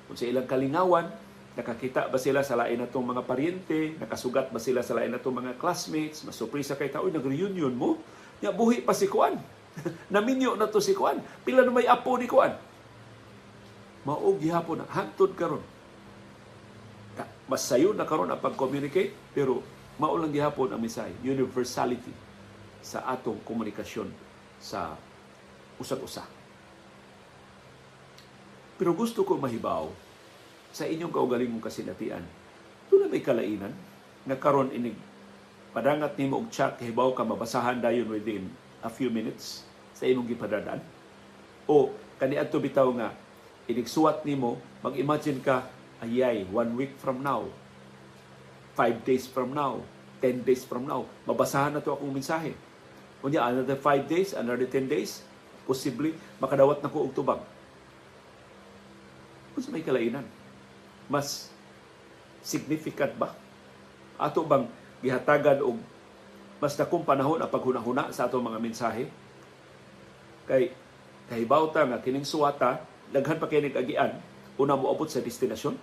[0.08, 1.12] unsay ilang kalingawan
[1.58, 3.98] nakakita ba sila sa lain natong mga paryente?
[3.98, 6.22] Nakasugat ba sila sa lain natong mga classmates?
[6.22, 7.98] Masuprisa kay taoy nag-reunion mo?
[8.38, 9.34] Nya buhi pa si Kuan.
[10.14, 11.18] Naminyo na to si Kuan.
[11.42, 12.54] Pila na may apo ni Kuan?
[14.06, 15.60] Mao gihapon hangtod karon.
[17.50, 19.58] Mas sayo na karon ang pag-communicate pero
[19.98, 22.14] maulang gihapon ang mensahe universality
[22.78, 24.06] sa atong komunikasyon
[24.62, 24.94] sa
[25.82, 26.22] usag-usa.
[28.78, 29.90] Pero gusto ko mahibaw
[30.72, 32.22] sa inyong kaugalingong kasinatian.
[32.88, 33.72] Doon may kalainan
[34.24, 34.96] nga karon inig
[35.72, 38.48] padangat nimo og chat hibaw ka mabasahan dayon within
[38.80, 40.80] a few minutes sa imong gipadadaan.
[41.68, 43.12] O kaniadto bitaw nga
[43.68, 45.68] inigsuwat nimo mag-imagine ka
[46.00, 47.46] ayay, one week from now,
[48.78, 49.82] five days from now,
[50.22, 52.54] 10 days from now, mabasahan na to akong mensahe.
[53.18, 55.26] Kunya, another 5 days, another 10 days,
[55.66, 57.42] possibly, makadawat na ko og tubag.
[59.54, 60.22] Kung sa may kalainan,
[61.08, 61.48] mas
[62.44, 63.34] significant ba?
[64.20, 64.68] Ato bang
[65.00, 65.80] gihatagan og
[66.58, 69.08] mas dakong panahon ang paghunahuna sa ato mga mensahe?
[70.48, 70.72] Kay
[71.28, 72.80] kahibaw ta nga kining suwata
[73.12, 74.16] daghan pa kay agian
[74.58, 75.76] una mo abot sa destinasyon.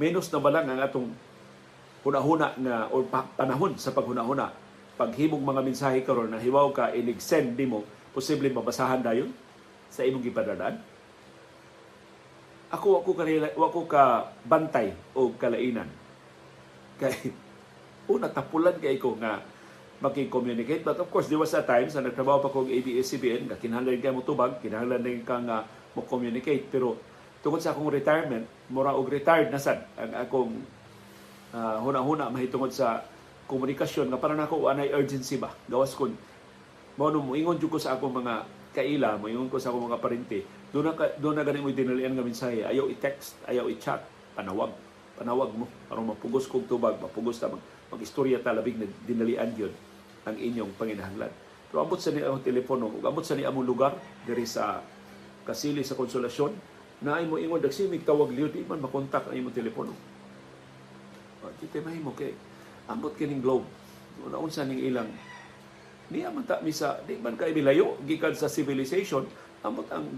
[0.00, 1.08] Menos na ba lang ang atong
[2.02, 3.04] hunahuna nga o
[3.38, 4.50] panahon sa paghunahuna
[4.98, 9.30] paghimong mga mensahe karon na hiwaw ka inig-send nimo posible mabasahan dayon
[9.88, 10.76] sa imong gipadadaan
[12.72, 15.86] ako ako kanila ako ka bantay o kalainan.
[16.96, 17.30] Kay
[18.14, 19.44] una tapulan kay ko nga
[20.02, 24.02] maki-communicate but of course there was a time sa nagtrabaho pa ko ABS-CBN nga kinahanglan
[24.02, 25.62] kay mo tubag kinahanglan din ka nga
[25.94, 26.98] mo communicate pero
[27.38, 30.52] tungod sa akong retirement mura og retired na sad ang akong
[31.52, 33.04] Ah, huna-huna mahitungod sa
[33.44, 34.08] komunikasyon.
[34.08, 35.52] Nga para nako anay urgency ba?
[35.68, 36.16] Gawas kun
[36.96, 40.44] mo no moingon jud ko sa akong mga kaila moingon ko sa akong mga parente
[40.72, 42.64] doon na doon na gani mo dinalian nga mensahe.
[42.64, 44.00] Ayaw i-text ayaw i-chat.
[44.32, 44.72] Panawag.
[45.20, 45.68] Panawag mo.
[45.92, 47.60] Aron mapugos kog tubag mapugos ta mag,
[47.92, 49.74] mag-istorya ta labing na dinalian gyud
[50.24, 51.28] ang inyong panginahanglan.
[51.68, 53.92] Pero ambot sa ni ang telepono ug ambot sa ni among lugar
[54.24, 54.80] diri sa
[55.44, 56.52] kasili sa konsolasyon
[57.04, 59.92] na ay mo ingon dagsimig tawag liyo di man makontak ang imong telepono.
[61.44, 62.32] O, di tayo mahimo kay
[62.88, 63.68] ambot kining globe.
[64.24, 65.08] Una unsa ning ilang
[66.08, 69.28] niya man ta misa di man kay bilayo gikan sa civilization
[69.60, 70.08] ambot ang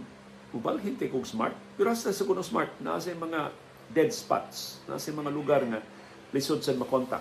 [0.54, 1.52] ubal hinte kog smart.
[1.74, 3.50] Pero hasta sa kuno smart naa sa mga
[3.90, 5.82] dead spots naa sa mga lugar nga
[6.30, 7.20] lisod sa makontak.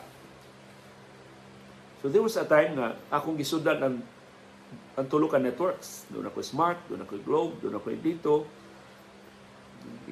[1.99, 3.95] So there was a time nga akong gisudan ang
[4.93, 6.05] ang tulo ka networks.
[6.13, 8.33] Doon ako smart doon ako globe doon ako dito.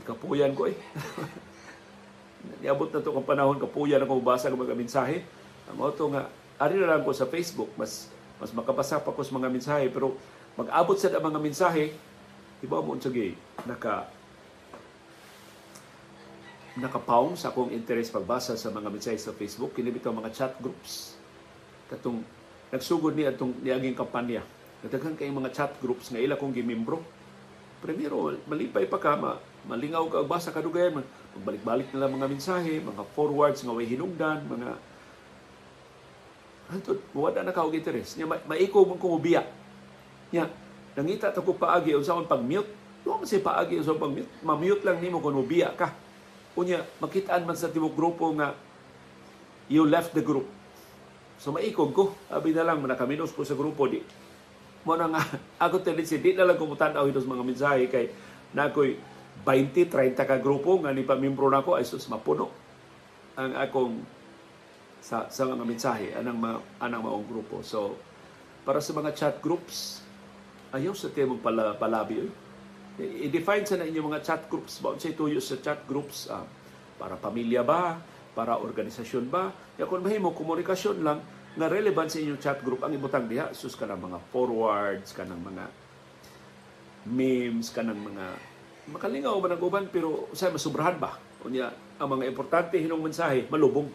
[0.01, 0.75] Ikapuyan ko eh.
[2.65, 5.21] Niabot na to kung panahon kapuya na ko mabasa ng mga mensahe.
[5.69, 6.25] Ang auto nga,
[6.57, 8.09] ari na lang ko sa Facebook, mas
[8.41, 10.17] mas makabasa pa ko sa mga mensahe, pero
[10.57, 11.93] mag-abot sa mga mensahe,
[12.61, 13.33] iba mo gay,
[13.65, 14.05] naka
[16.71, 21.19] nakapaong sa akong interest pagbasa sa mga mensahe sa Facebook, kini bitaw mga chat groups.
[21.91, 22.23] Katong
[22.71, 24.39] nagsugod ni atong niaging kampanya.
[24.79, 27.03] Nagdaghang kay mga chat groups nga ila kong gimimbro.
[27.83, 29.35] Primero, malipay pa ka, ma,
[29.67, 33.89] malingaw ka, basa ka dugayan, mag- magbalik-balik na lang mga mensahe, mga forwards nga way
[33.89, 34.79] hinungdan, mga
[36.71, 38.15] Hantod, wala na ka og interes.
[38.23, 39.43] Ma- maiko man ko ubiya.
[40.97, 42.71] Nangita ta ko paagi unsa man pag-mute.
[43.07, 44.29] Wa man si paagi unsa pag-mute.
[44.43, 45.91] Ma-mute lang nimo kung ubiya ka.
[46.55, 48.51] Unya, makitaan man sa tibok grupo nga
[49.71, 50.47] you left the group.
[51.39, 52.11] So maikog ko.
[52.27, 53.87] Abi na lang, nakaminos ko sa grupo.
[53.87, 54.03] Di,
[54.83, 55.21] mo na nga,
[55.65, 58.11] ako tendency, di na lang kumutan ako sa mga mensahe kay
[58.51, 58.99] na ako'y
[59.47, 62.51] 20, 30 ka grupo nga ni pamimbro na ako, ay sus, mapuno
[63.39, 63.95] ang akong
[65.01, 67.63] sa, sa mga mensahe anang mga anang maong grupo.
[67.65, 67.97] So,
[68.67, 70.00] para sa mga chat groups,
[70.71, 72.27] ayaw sa tayo pala, palabi.
[72.27, 72.31] eh.
[73.27, 74.95] I-define sa na inyong mga chat groups ba?
[74.95, 76.31] Unsay tuyo sa chat groups?
[76.31, 76.47] ah,
[76.99, 77.99] para pamilya ba?
[78.31, 79.51] Para organisasyon ba?
[79.75, 81.19] Ya kung mahimo komunikasyon lang
[81.55, 85.27] na relevant sa inyong chat group ang ibutang diha sus ka ng mga forwards ka
[85.27, 85.63] ng mga
[87.11, 88.25] memes ka ng mga
[88.95, 91.67] makalingaw man ang uban pero say masubrahan ba unya
[91.99, 93.91] ang mga importante hinong mensahe malubong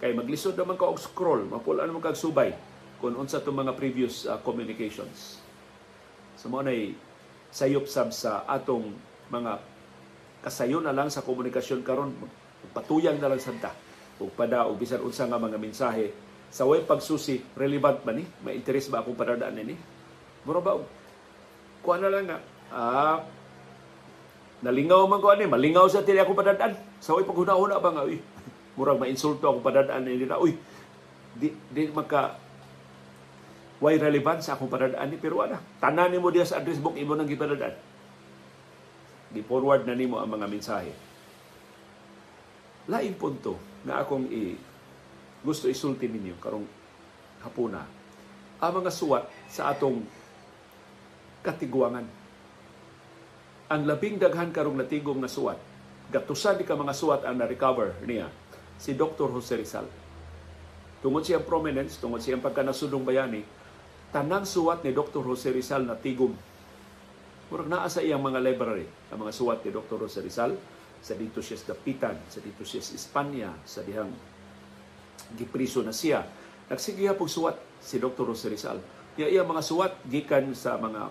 [0.00, 2.56] kay maglisod naman ka og scroll mapula naman kag subay
[2.96, 5.43] kung unsa to mga previous uh, communications
[6.44, 6.92] so mo nay
[7.48, 8.92] sayop sab sa atong
[9.32, 9.64] mga
[10.44, 12.12] kasayo na lang sa komunikasyon karon.
[12.76, 13.72] Patuyang na lang santa.
[14.20, 16.12] Ug pada ug bisan unsa nga mga mensahe
[16.52, 18.28] sa way pagsusi relevant ba ni?
[18.44, 19.72] May interest ba akong padadaan ni
[20.44, 20.84] mura ba og
[21.80, 23.24] kuha na lang nga ah
[24.60, 26.76] nalingaw man ko ani malingaw sa tili ako padadaan.
[27.00, 28.20] Sa way paghuna-huna ba nga uy?
[28.76, 30.52] Murag mainsulto ako padadaan ni nila uy
[31.34, 32.36] di di maka
[33.82, 35.58] way relevant sa akong padadaan ni pero ana?
[35.82, 37.94] Tanan nimo diya sa address book imo nang gipadadaan
[39.34, 40.94] di forward na nimo ang mga mensahe.
[42.86, 44.54] Lain punto nga akong i
[45.42, 46.66] gusto isulti ninyo karong
[47.42, 47.82] hapuna.
[48.62, 50.06] Ang mga suwat sa atong
[51.44, 52.06] katigwangan
[53.68, 55.58] ang labing daghan karong natigom na suwat.
[56.08, 58.30] Gatusan di ka mga suwat ang na-recover niya.
[58.78, 59.32] Si Dr.
[59.34, 59.88] Jose Rizal.
[61.00, 63.44] Tungod siyang prominence, tungod siyang pagkanasudong bayani,
[64.14, 65.26] tanang suwat ni Dr.
[65.26, 66.30] Jose Rizal na tigom.
[67.50, 70.06] Murag naa sa iyang mga library, ang mga suwat ni Dr.
[70.06, 70.54] Jose Rizal,
[71.02, 74.14] sa dito siya sa Dapitan, sa dito siya sa Espanya, sa dihang
[75.34, 76.22] gipriso na siya.
[76.70, 78.30] Nagsige pong suwat si Dr.
[78.30, 78.78] Jose Rizal.
[79.18, 81.10] Iya iya mga suwat gikan sa mga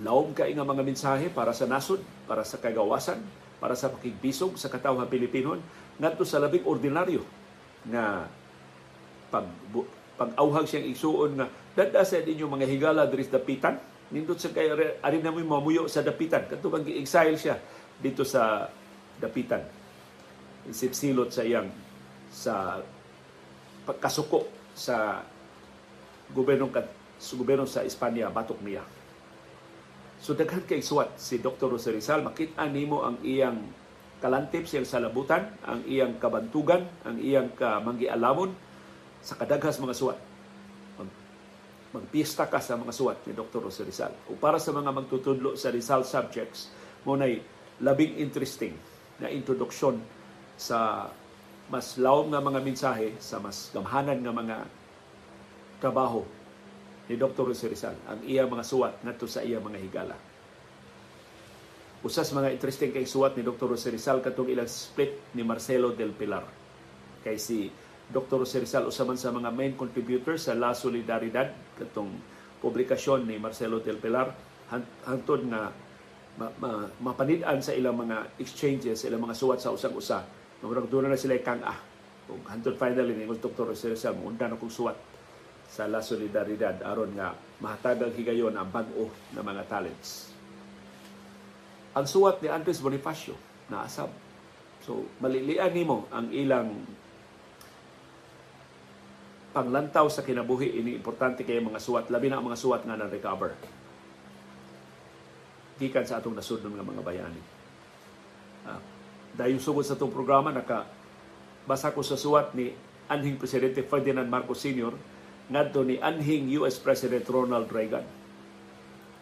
[0.00, 3.20] laom kay nga mga mensahe para sa nasod, para sa kagawasan,
[3.60, 5.60] para sa pakigbisog sa katawhan Pilipinon
[6.00, 7.20] ngadto sa labing ordinaryo
[7.84, 8.24] nga
[9.28, 9.44] pag
[10.20, 13.80] pag-awhag siyang isuon nga dada sa ninyo mga higala diri sa dapitan.
[14.12, 14.68] Nindot sa kay
[15.00, 16.44] ari na mo mamuyo sa dapitan.
[16.44, 17.56] Kadto bang gi-exile siya
[17.96, 18.68] dito sa
[19.16, 19.64] dapitan?
[20.68, 21.72] Isipsilot sa iyang
[22.28, 22.84] sa
[23.88, 24.44] pagkasuko
[24.76, 25.24] sa
[26.36, 26.68] gobyerno
[27.16, 28.84] sa gobyerno sa Espanya batok niya.
[30.20, 31.72] So daghan kay suwat si Dr.
[31.72, 33.56] Jose makita nimo ang iyang
[34.20, 38.52] kalantip siyang salabutan, ang iyang kabantugan, ang iyang kamanggialamon
[39.20, 40.18] sa kadaghas mga suwat.
[41.00, 41.10] Mag,
[41.96, 43.64] magpista ka sa mga suwat ni Dr.
[43.68, 44.12] Jose Rizal.
[44.28, 46.72] O para sa mga magtutudlo sa Rizal subjects,
[47.04, 47.40] mo nay
[47.80, 48.76] labing interesting
[49.20, 50.00] na introduksyon
[50.60, 51.08] sa
[51.70, 54.56] mas lawom nga mga mensahe, sa mas gamhanan nga mga
[55.80, 56.26] trabaho
[57.08, 57.50] ni Dr.
[57.50, 60.14] Jose Rizal ang iya mga suwat ngadto sa iya mga higala.
[62.00, 63.76] Usas mga interesting kay suwat ni Dr.
[63.76, 66.46] Jose Rizal katong ilang split ni Marcelo del Pilar.
[67.20, 67.68] Kay si
[68.10, 68.42] Dr.
[68.42, 72.10] Jose Rizal usaman sa mga main contributors sa La Solidaridad katong
[72.58, 74.34] publikasyon ni Marcelo del Pilar
[75.06, 75.70] hantod nga
[76.38, 80.26] ma, ma, mapanid-an sa ilang mga exchanges, sa ilang mga suwat sa usang-usa.
[80.62, 81.78] Murag doon na sila kang ah.
[82.26, 83.74] Kung hantod finally ni Dr.
[83.74, 84.98] Jose Rizal, munda na kong suwat
[85.70, 87.30] sa La Solidaridad aron nga
[87.62, 90.34] mahatagang higayon ang bag-o ng mga talents.
[91.94, 93.38] Ang suwat ni Andres Bonifacio
[93.70, 94.10] na asab.
[94.82, 96.74] So, malilian nimo ang ilang
[99.50, 103.54] panglantaw sa kinabuhi ini importante kay mga suwat labi na ang mga suwat nga na-recover
[105.80, 107.40] gikan sa atong nasud ng mga bayani.
[108.68, 108.76] Uh,
[109.32, 110.84] dahil sugod sa itong programa, naka
[111.64, 112.68] basa ko sa suwat ni
[113.08, 114.92] anhing Presidente Ferdinand Marcos Sr
[115.50, 118.04] ngadto ni anhing US President Ronald Reagan.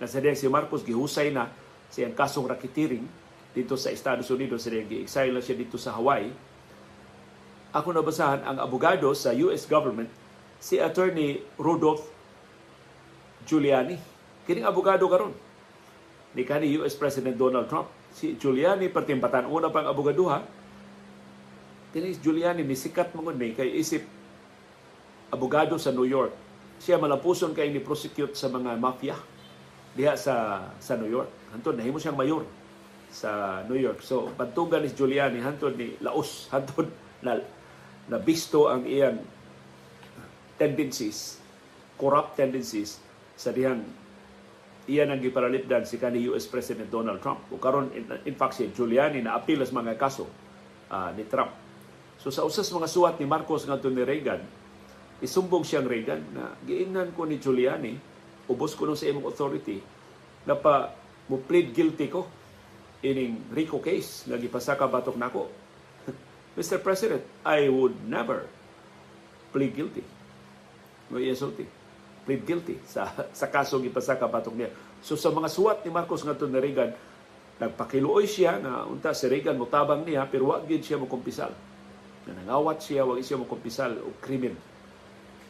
[0.03, 1.47] Nasa si Marcos gihusay na
[1.89, 3.07] siyang kasong racketeering
[3.55, 6.31] dito sa Estados Unidos, siya gi-exile na siya dito sa Hawaii.
[7.73, 10.11] Ako nabasahan ang abogado sa US government
[10.59, 12.03] si Attorney Rudolph
[13.47, 13.97] Giuliani.
[14.45, 15.33] Kining abogado karon
[16.35, 17.89] ni kani US President Donald Trump.
[18.13, 20.43] Si Giuliani pertimbatan una pang abogaduha.
[21.95, 24.05] Kini Giuliani ni sikat mo ni kay isip
[25.33, 26.35] abogado sa New York.
[26.79, 29.17] Siya malapuson kay ni prosecute sa mga mafia
[29.97, 31.31] diha sa sa New York.
[31.55, 32.45] Hantod nahimo siyang mayor
[33.09, 34.05] sa New York.
[34.05, 36.93] So bantugan ni Giuliani hantod ni Laos hantod
[37.25, 37.41] na
[38.09, 39.21] na bisto ang iyang
[40.59, 41.39] tendencies,
[41.97, 42.99] corrupt tendencies
[43.39, 43.87] sa dihang
[44.89, 47.45] iyan ang giparalipdan si kanhi US President Donald Trump.
[47.53, 50.27] O karon in, fact si Giuliani na appeal sa mga kaso
[50.91, 51.53] uh, ni Trump.
[52.19, 54.43] So sa usas mga suwat ni Marcos ngadto ni Reagan,
[55.23, 57.95] isumbong siyang Reagan na giingnan ko ni Giuliani,
[58.51, 59.79] ubos ko sa imong authority,
[60.49, 60.91] na pa
[61.29, 62.27] mo plead guilty ko
[63.05, 65.47] ining RICO case nga gipasaka batok nako.
[66.59, 66.83] Mr.
[66.83, 68.49] President, I would never
[69.55, 70.18] plead guilty.
[71.09, 71.65] No isulti.
[72.29, 74.71] Plead guilty sa sa kaso gipasaka batok niya.
[75.01, 76.91] So sa mga suwat ni Marcos ngadto ni Reagan,
[77.59, 81.51] nagpakiluoy siya na unta si Reagan mutabang niya pero wa gid siya mo kumpisal.
[82.29, 84.55] Na nangawat siya wa siya mo kumpisal og krimen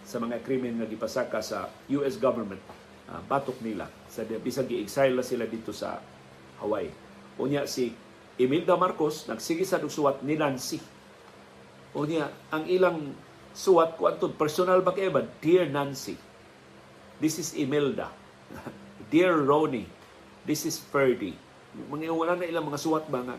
[0.09, 2.65] sa mga krimen nga gipasaka sa US government
[3.13, 6.01] uh, batok nila sa bisag gi-exile na sila dito sa
[6.65, 6.89] Hawaii.
[7.37, 7.93] Unya si
[8.39, 10.81] Imelda Marcos nagsige sa suwat ni Nancy.
[11.93, 13.13] Unya ang ilang
[13.59, 15.11] suwat ko antod personal ba kay
[15.43, 16.15] Dear Nancy.
[17.19, 18.07] This is Imelda.
[19.13, 19.91] Dear Ronnie.
[20.47, 21.35] This is Ferdy.
[21.75, 23.37] Mga wala na ilang mga suwat ba nga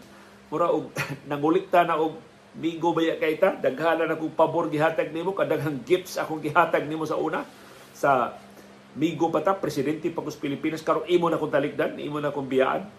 [0.51, 0.91] mura og
[1.31, 6.17] nangulikta na og Bigo baya kay ta, daghala na kong pabor gihatag nimo, kadaghang gifts
[6.17, 7.45] akong gihatag nimo sa una
[7.93, 8.35] sa
[8.97, 12.89] Migo pa ta, presidente pa Pilipinas, karon imo na kong talikdan, imo na kong biyaan.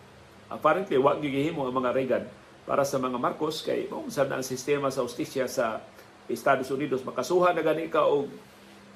[0.47, 2.25] Apparently, wag gigihimo ang mga Reagan
[2.63, 5.83] para sa mga Marcos kay mo sa ang sistema sa ustisya sa
[6.31, 8.31] Estados Unidos makasuha na gani ka og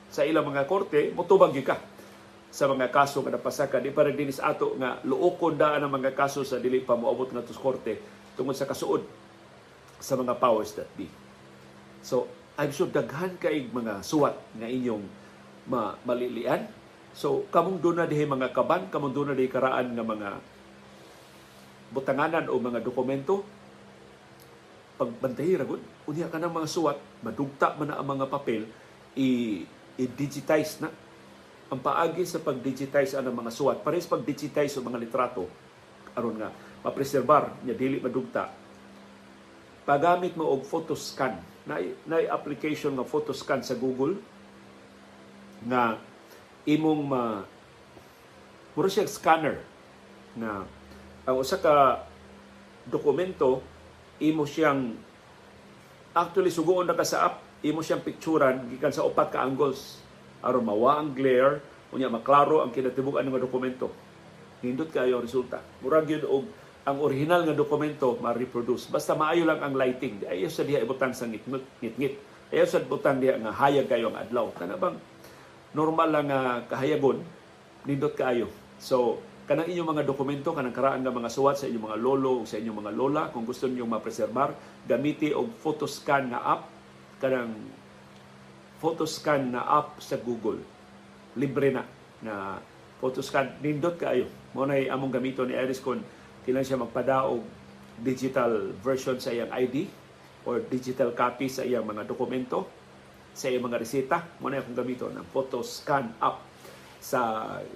[0.09, 1.77] sa ilang mga korte motubag ka
[2.55, 6.47] sa mga kaso nga napasaka di para dinis ato nga luokon daan ang mga kaso
[6.47, 7.99] sa dili pa moabot nga tus korte
[8.38, 9.03] tungod sa kasuod
[9.99, 11.11] sa mga powers that be.
[12.05, 15.03] So, I'm sure daghan kay mga suwat nga inyong
[15.66, 16.68] ma malilian.
[17.16, 20.31] So, kamong doon na dihi mga kaban, kamong doon na dihi karaan nga mga
[21.90, 23.42] butanganan o mga dokumento,
[25.05, 28.64] pagbantahi ragod, unya ka mga suwat, madugta man na ang mga papel,
[29.21, 29.64] i-
[30.01, 30.88] i-digitize na.
[31.69, 35.45] Ang paagi sa pag-digitize ang mga suwat, pares pag-digitize ang mga litrato,
[36.17, 36.51] aron nga,
[36.85, 38.53] mapreserbar, niya dili madugta,
[39.85, 41.37] pagamit mo og photo scan
[41.69, 41.77] na
[42.09, 44.17] na application nga photo scan sa Google
[45.64, 46.01] nga
[46.64, 47.45] imong ma
[48.75, 49.61] mura scanner
[50.35, 50.64] na
[51.25, 52.05] ang usa ka
[52.88, 53.61] dokumento
[54.22, 54.94] imo siyang
[56.14, 59.98] actually sugoon na ka sa app imo siyang picturean gikan sa upat ka angles
[60.44, 61.62] aron mawa ang glare
[61.94, 63.90] unya maklaro ang kinatibuk-an nga dokumento
[64.62, 66.44] nindot kayo ang resulta murag gyud og
[66.85, 68.92] ang original nga dokumento ma-reproduce.
[68.92, 70.21] Basta maayo lang ang lighting.
[70.29, 72.21] Ayaw sa diha ibutang sa ngit-ngit.
[72.52, 74.52] Ayaw sa butang diha nga hayag kayo ang adlaw.
[74.52, 75.00] Kana bang
[75.73, 77.25] normal lang nga kahayagon,
[77.88, 78.52] nindot kaayo.
[78.77, 82.49] So, kanang inyong mga dokumento, kanang karaan nga mga suwat sa inyong mga lolo o
[82.49, 84.57] sa inyong mga lola, kung gusto niyo ma-preserbar,
[84.88, 86.63] gamiti og photoscan nga app,
[87.21, 87.53] kanang
[88.81, 90.61] photoscan na app sa Google.
[91.37, 91.83] Libre na
[92.25, 92.61] na
[93.01, 93.61] photoscan.
[93.61, 94.29] Nindot kaayo.
[94.57, 96.01] Mo na among gamito ni Iris kon
[96.45, 97.40] kailan siya magpadaog
[98.01, 99.88] digital version sa iyang ID
[100.45, 102.69] or digital copy sa iyang mga dokumento,
[103.33, 104.17] sa iyang mga resita.
[104.40, 106.45] Muna akong gamito ng photo scan app
[107.01, 107.21] sa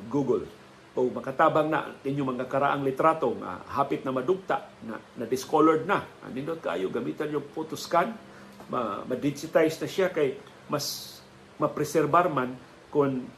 [0.08, 0.57] Google.
[0.98, 6.02] O makatabang na inyong mga karaang litrato nga hapit na madugta na, na discolored na.
[6.26, 8.10] Anindot kayo gamitan yung photoscan.
[8.66, 10.34] Ma, ma-digitize na siya kay
[10.66, 11.18] mas
[11.62, 12.58] mapreserbar man
[12.90, 13.30] kung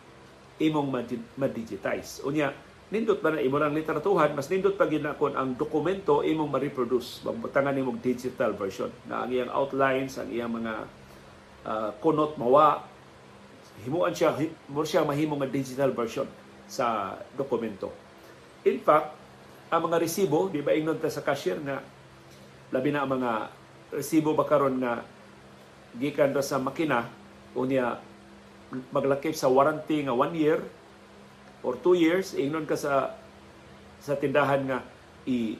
[0.56, 0.88] imong
[1.36, 2.24] ma-digitize.
[2.24, 2.48] Unya
[2.88, 7.20] nindot ba na imo lang literatuhan mas nindot pa gid kon ang dokumento imong ma-reproduce.
[7.28, 10.74] Mabutangan imong digital version na ang iyang outlines ang iyang mga
[11.68, 12.88] uh, kunot mawa.
[13.84, 14.32] Himuan siya
[14.72, 16.39] mo siya mahimo nga digital version
[16.70, 17.90] sa dokumento.
[18.62, 19.18] In fact,
[19.74, 21.82] ang mga resibo, di ba ingnon sa cashier nga
[22.70, 23.32] labi na ang mga
[23.90, 25.02] resibo ba karon nga
[25.98, 27.10] gikan ra sa makina
[27.58, 27.98] unya
[28.94, 30.62] maglakip sa warranty nga one year
[31.66, 33.18] or two years ingnon ka sa
[33.98, 34.78] sa tindahan nga
[35.26, 35.58] i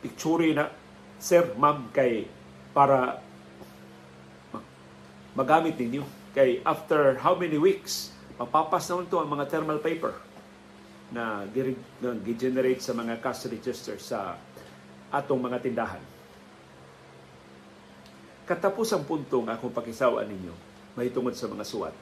[0.00, 0.72] picture na
[1.20, 2.24] sir ma'am kay
[2.72, 3.20] para
[5.36, 10.12] magamit ninyo kay after how many weeks Mapapas naman to ang mga thermal paper
[11.08, 11.48] na
[12.20, 14.36] gi-generate sa mga cash register sa
[15.08, 16.02] atong mga tindahan.
[18.44, 20.54] Katapos ang punto nga akong pakisawaan ninyo,
[21.00, 21.94] may tungod sa mga suwat.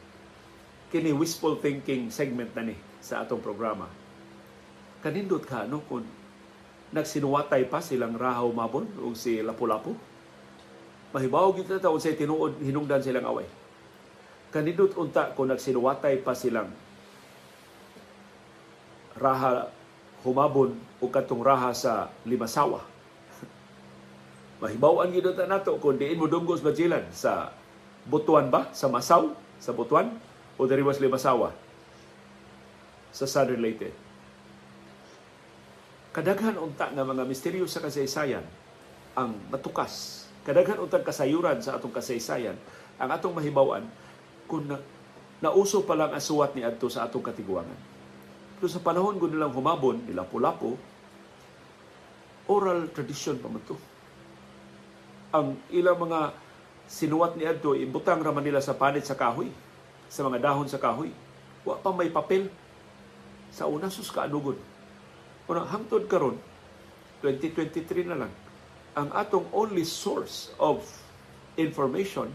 [0.90, 3.86] Kini wishful thinking segment na ni sa atong programa.
[5.06, 6.02] Kanindot ka ano kung
[6.90, 9.94] nagsinuwatay pa silang Rahaw Mabon o si Lapu-Lapu?
[11.14, 13.46] Mahibaw kita taon sa tinuod hinungdan silang away
[14.54, 16.70] kanindot unta kung nagsinuwatay pa silang
[19.18, 19.66] raha
[20.22, 22.86] humabon o katong raha sa limasawa.
[24.62, 27.50] Mahibaw ang gidot nato kung diin mo dunggos bajilan sa
[28.06, 28.70] Butuan ba?
[28.70, 29.34] Sa Masaw?
[29.58, 30.14] Sa Butuan?
[30.54, 31.50] O dari was limasawa?
[33.10, 33.90] Sa Southern Leyte.
[36.14, 38.46] Kadaghan unta nga mga misteryo sa kasaysayan
[39.18, 40.24] ang matukas.
[40.46, 42.54] Kadaghan unta kasayuran sa atong kasaysayan
[43.02, 43.82] ang atong mahibawan
[44.54, 44.78] kung na,
[45.42, 47.74] nauso pa lang ang suwat ni Adto sa atong katiguangan.
[48.62, 50.78] Pero sa panahon ko nilang humabon, nila pulapo,
[52.46, 53.74] oral tradition pa to.
[55.34, 56.30] Ang ilang mga
[56.86, 59.50] sinuwat ni Adto, ibutang raman nila sa panit sa kahoy,
[60.06, 61.10] sa mga dahon sa kahoy.
[61.66, 62.46] Wa pa may papel.
[63.50, 64.54] Sa una, sus kaanugon.
[65.50, 66.38] Una, hangtod karon
[67.26, 68.32] 2023 na lang,
[68.94, 70.86] ang atong only source of
[71.58, 72.30] information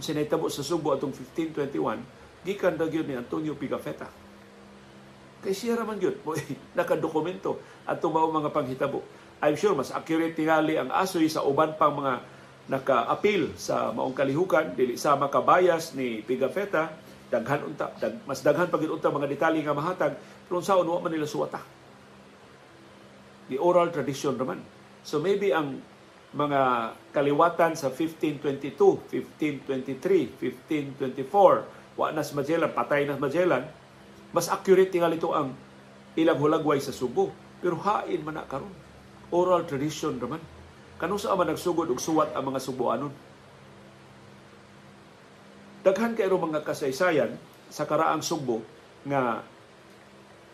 [0.00, 4.08] sinahitabo sa Subo atong 1521 gikan gyud ni Antonio Pigafetta.
[5.42, 6.38] Kay siya raman gyud mo
[6.78, 9.02] nakadokumento atong mao mga panghitabo.
[9.42, 12.22] I'm sure mas accurate tingali ang asoy sa uban pang mga
[12.70, 14.78] naka-appeal sa maong kalihukan.
[14.78, 16.94] Dili sa makabayas ni Pigafetta.
[17.32, 20.14] Daghan unta dag, mas daghan pag unta mga detalye nga mahatag.
[20.46, 21.58] Pero sa wa man nila suwata.
[23.50, 24.62] The oral tradition raman
[25.02, 25.82] so maybe ang
[26.32, 28.76] mga kaliwatan sa 1522,
[29.12, 30.32] 1523,
[31.28, 33.68] 1524, wa nas Magellan, patay nas Magellan,
[34.32, 35.52] mas accurate tingali ito ang
[36.16, 37.28] ilang hulagway sa Subo.
[37.60, 38.72] Pero hain man na karon.
[39.32, 40.40] Oral tradition naman.
[40.96, 43.12] Kano sa man nagsugod og suwat ang mga Subuanon.
[45.82, 47.36] Daghan kayo mga kasaysayan
[47.68, 48.64] sa karaang Subo
[49.04, 49.42] nga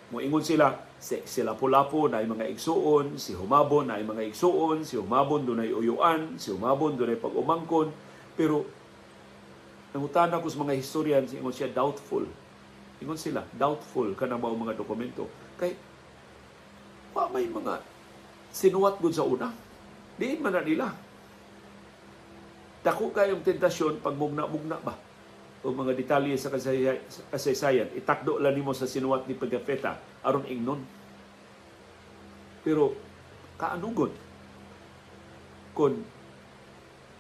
[0.09, 5.47] moingon sila si, si Lapu-Lapu na mga igsuon, si Humabon na mga igsuon, si Humabon
[5.47, 7.95] dunay uyuan, si Humabon dunay pag-umangkon.
[8.35, 8.67] Pero
[9.95, 12.27] nangutana ko sa mga historian, ingon siya doubtful.
[12.99, 15.31] Ingon sila, doubtful ka na mga dokumento.
[15.59, 15.79] Kay,
[17.15, 17.79] pa may mga
[18.51, 19.55] sinuwat gud sa una.
[20.19, 20.91] Diin man na nila.
[22.83, 25.08] Dako kayong tentasyon pag mugna-mugna ba?
[25.63, 30.79] O mga detalye sa kasaysayan, itakdo lang nimo sa sinuwat ni Pagafeta aron ingnon.
[32.63, 32.95] Pero
[33.59, 34.15] kaanugod
[35.75, 35.99] kun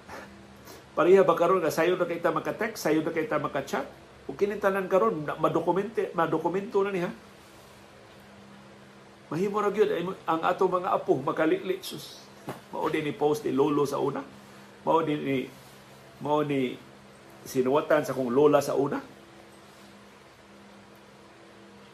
[0.97, 3.87] pareha ba karon nga sayo na kay ta maka-text, sayo na kay ta maka-chat,
[4.31, 7.11] o kinintanan karon madokumente, madokumento na niya.
[9.29, 9.93] Mahimo ra gyud
[10.25, 12.25] ang ato mga apo makalili sus.
[12.73, 14.25] Mao ni post ni lolo sa una.
[14.85, 15.39] Mao din ni
[16.25, 16.81] mao ni
[17.47, 18.99] sinuwatan sa kong lola sa una.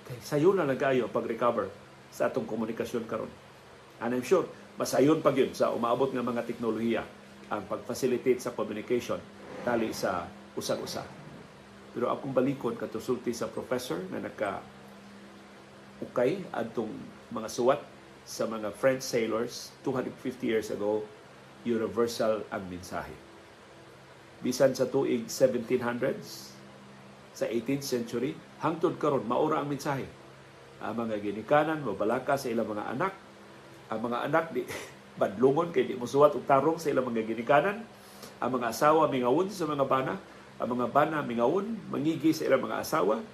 [0.04, 1.68] Kay sayo na nagayo pag-recover
[2.12, 3.30] sa atong komunikasyon karon.
[3.98, 7.02] And I'm sure, masayon pa yun sa umaabot ng mga teknolohiya
[7.48, 9.18] ang pag-facilitate sa communication
[9.64, 11.02] tali sa usag-usa.
[11.94, 14.60] Pero akong balikon katusulti sa professor na naka
[16.02, 16.90] ukay adtong
[17.30, 17.80] mga suwat
[18.26, 21.06] sa mga French sailors 250 years ago,
[21.64, 23.23] universal ang mensahe
[24.44, 26.52] bisan sa tuig 1700s
[27.32, 30.04] sa 18th century hangtod karon maura ang mensahe.
[30.84, 33.16] Ang mga ginikanan mabalaka sa ilang mga anak.
[33.88, 34.68] Ang mga anak di
[35.20, 37.80] badlungon kay di mosuwat og tarong sa ilang mga ginikanan.
[38.38, 40.20] Ang mga asawa mingawon sa mga bana.
[40.60, 43.24] Ang mga bana mingawon mangigi sa ilang mga asawa.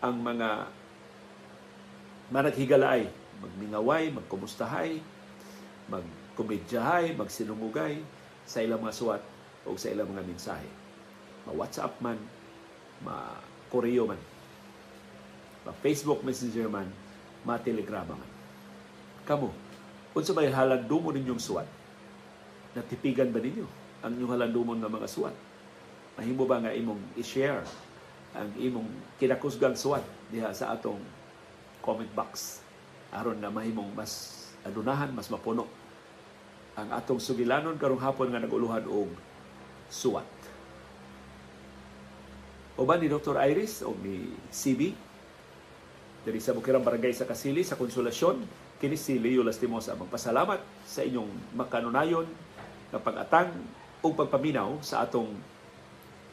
[0.00, 0.48] Ang mga
[2.32, 3.04] managhigalaay,
[3.44, 4.98] magmingaway, magkumustahay,
[5.92, 8.00] magkomedyahay, magsinumugay
[8.48, 9.33] sa ilang mga suwat
[9.64, 10.68] o sa ilang mga mensahe.
[11.48, 12.16] Ma-WhatsApp man,
[13.04, 14.20] ma-Koreo man,
[15.64, 16.88] ma-Facebook Messenger man,
[17.44, 18.30] ma-Telegrama man.
[19.24, 19.48] Kamu,
[20.12, 21.68] kung sa may halandumon ninyong suwat,
[22.76, 23.66] natipigan ba ninyo
[24.04, 25.36] ang inyong halandumon ng mga suwat?
[26.14, 27.64] Mahimo ba nga imong i-share
[28.34, 28.86] ang imong
[29.18, 30.98] kinakusgang suwat diha sa atong
[31.78, 32.60] comment box
[33.14, 35.70] aron na mahimong mas adunahan, mas mapuno
[36.74, 39.10] ang atong sugilanon karong hapon nga naguluhan og
[39.88, 40.26] suwat.
[42.74, 43.38] Uban ni Dr.
[43.38, 44.80] Iris o ni CB
[46.24, 48.42] diri sa Bukirang Barangay sa Kasili sa Konsolasyon
[48.82, 52.26] kini si Leo Lastimosa magpasalamat sa inyong makanunayon
[52.90, 53.54] nga pag-atang
[54.02, 55.30] o pagpaminaw sa atong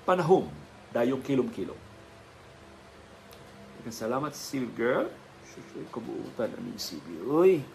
[0.04, 0.50] panahom
[0.92, 1.78] dayong kilom-kilom.
[3.90, 5.10] Salamat, Sil Girl.
[5.42, 7.26] Susuy, kabuutan ang CB.
[7.26, 7.66] Uy!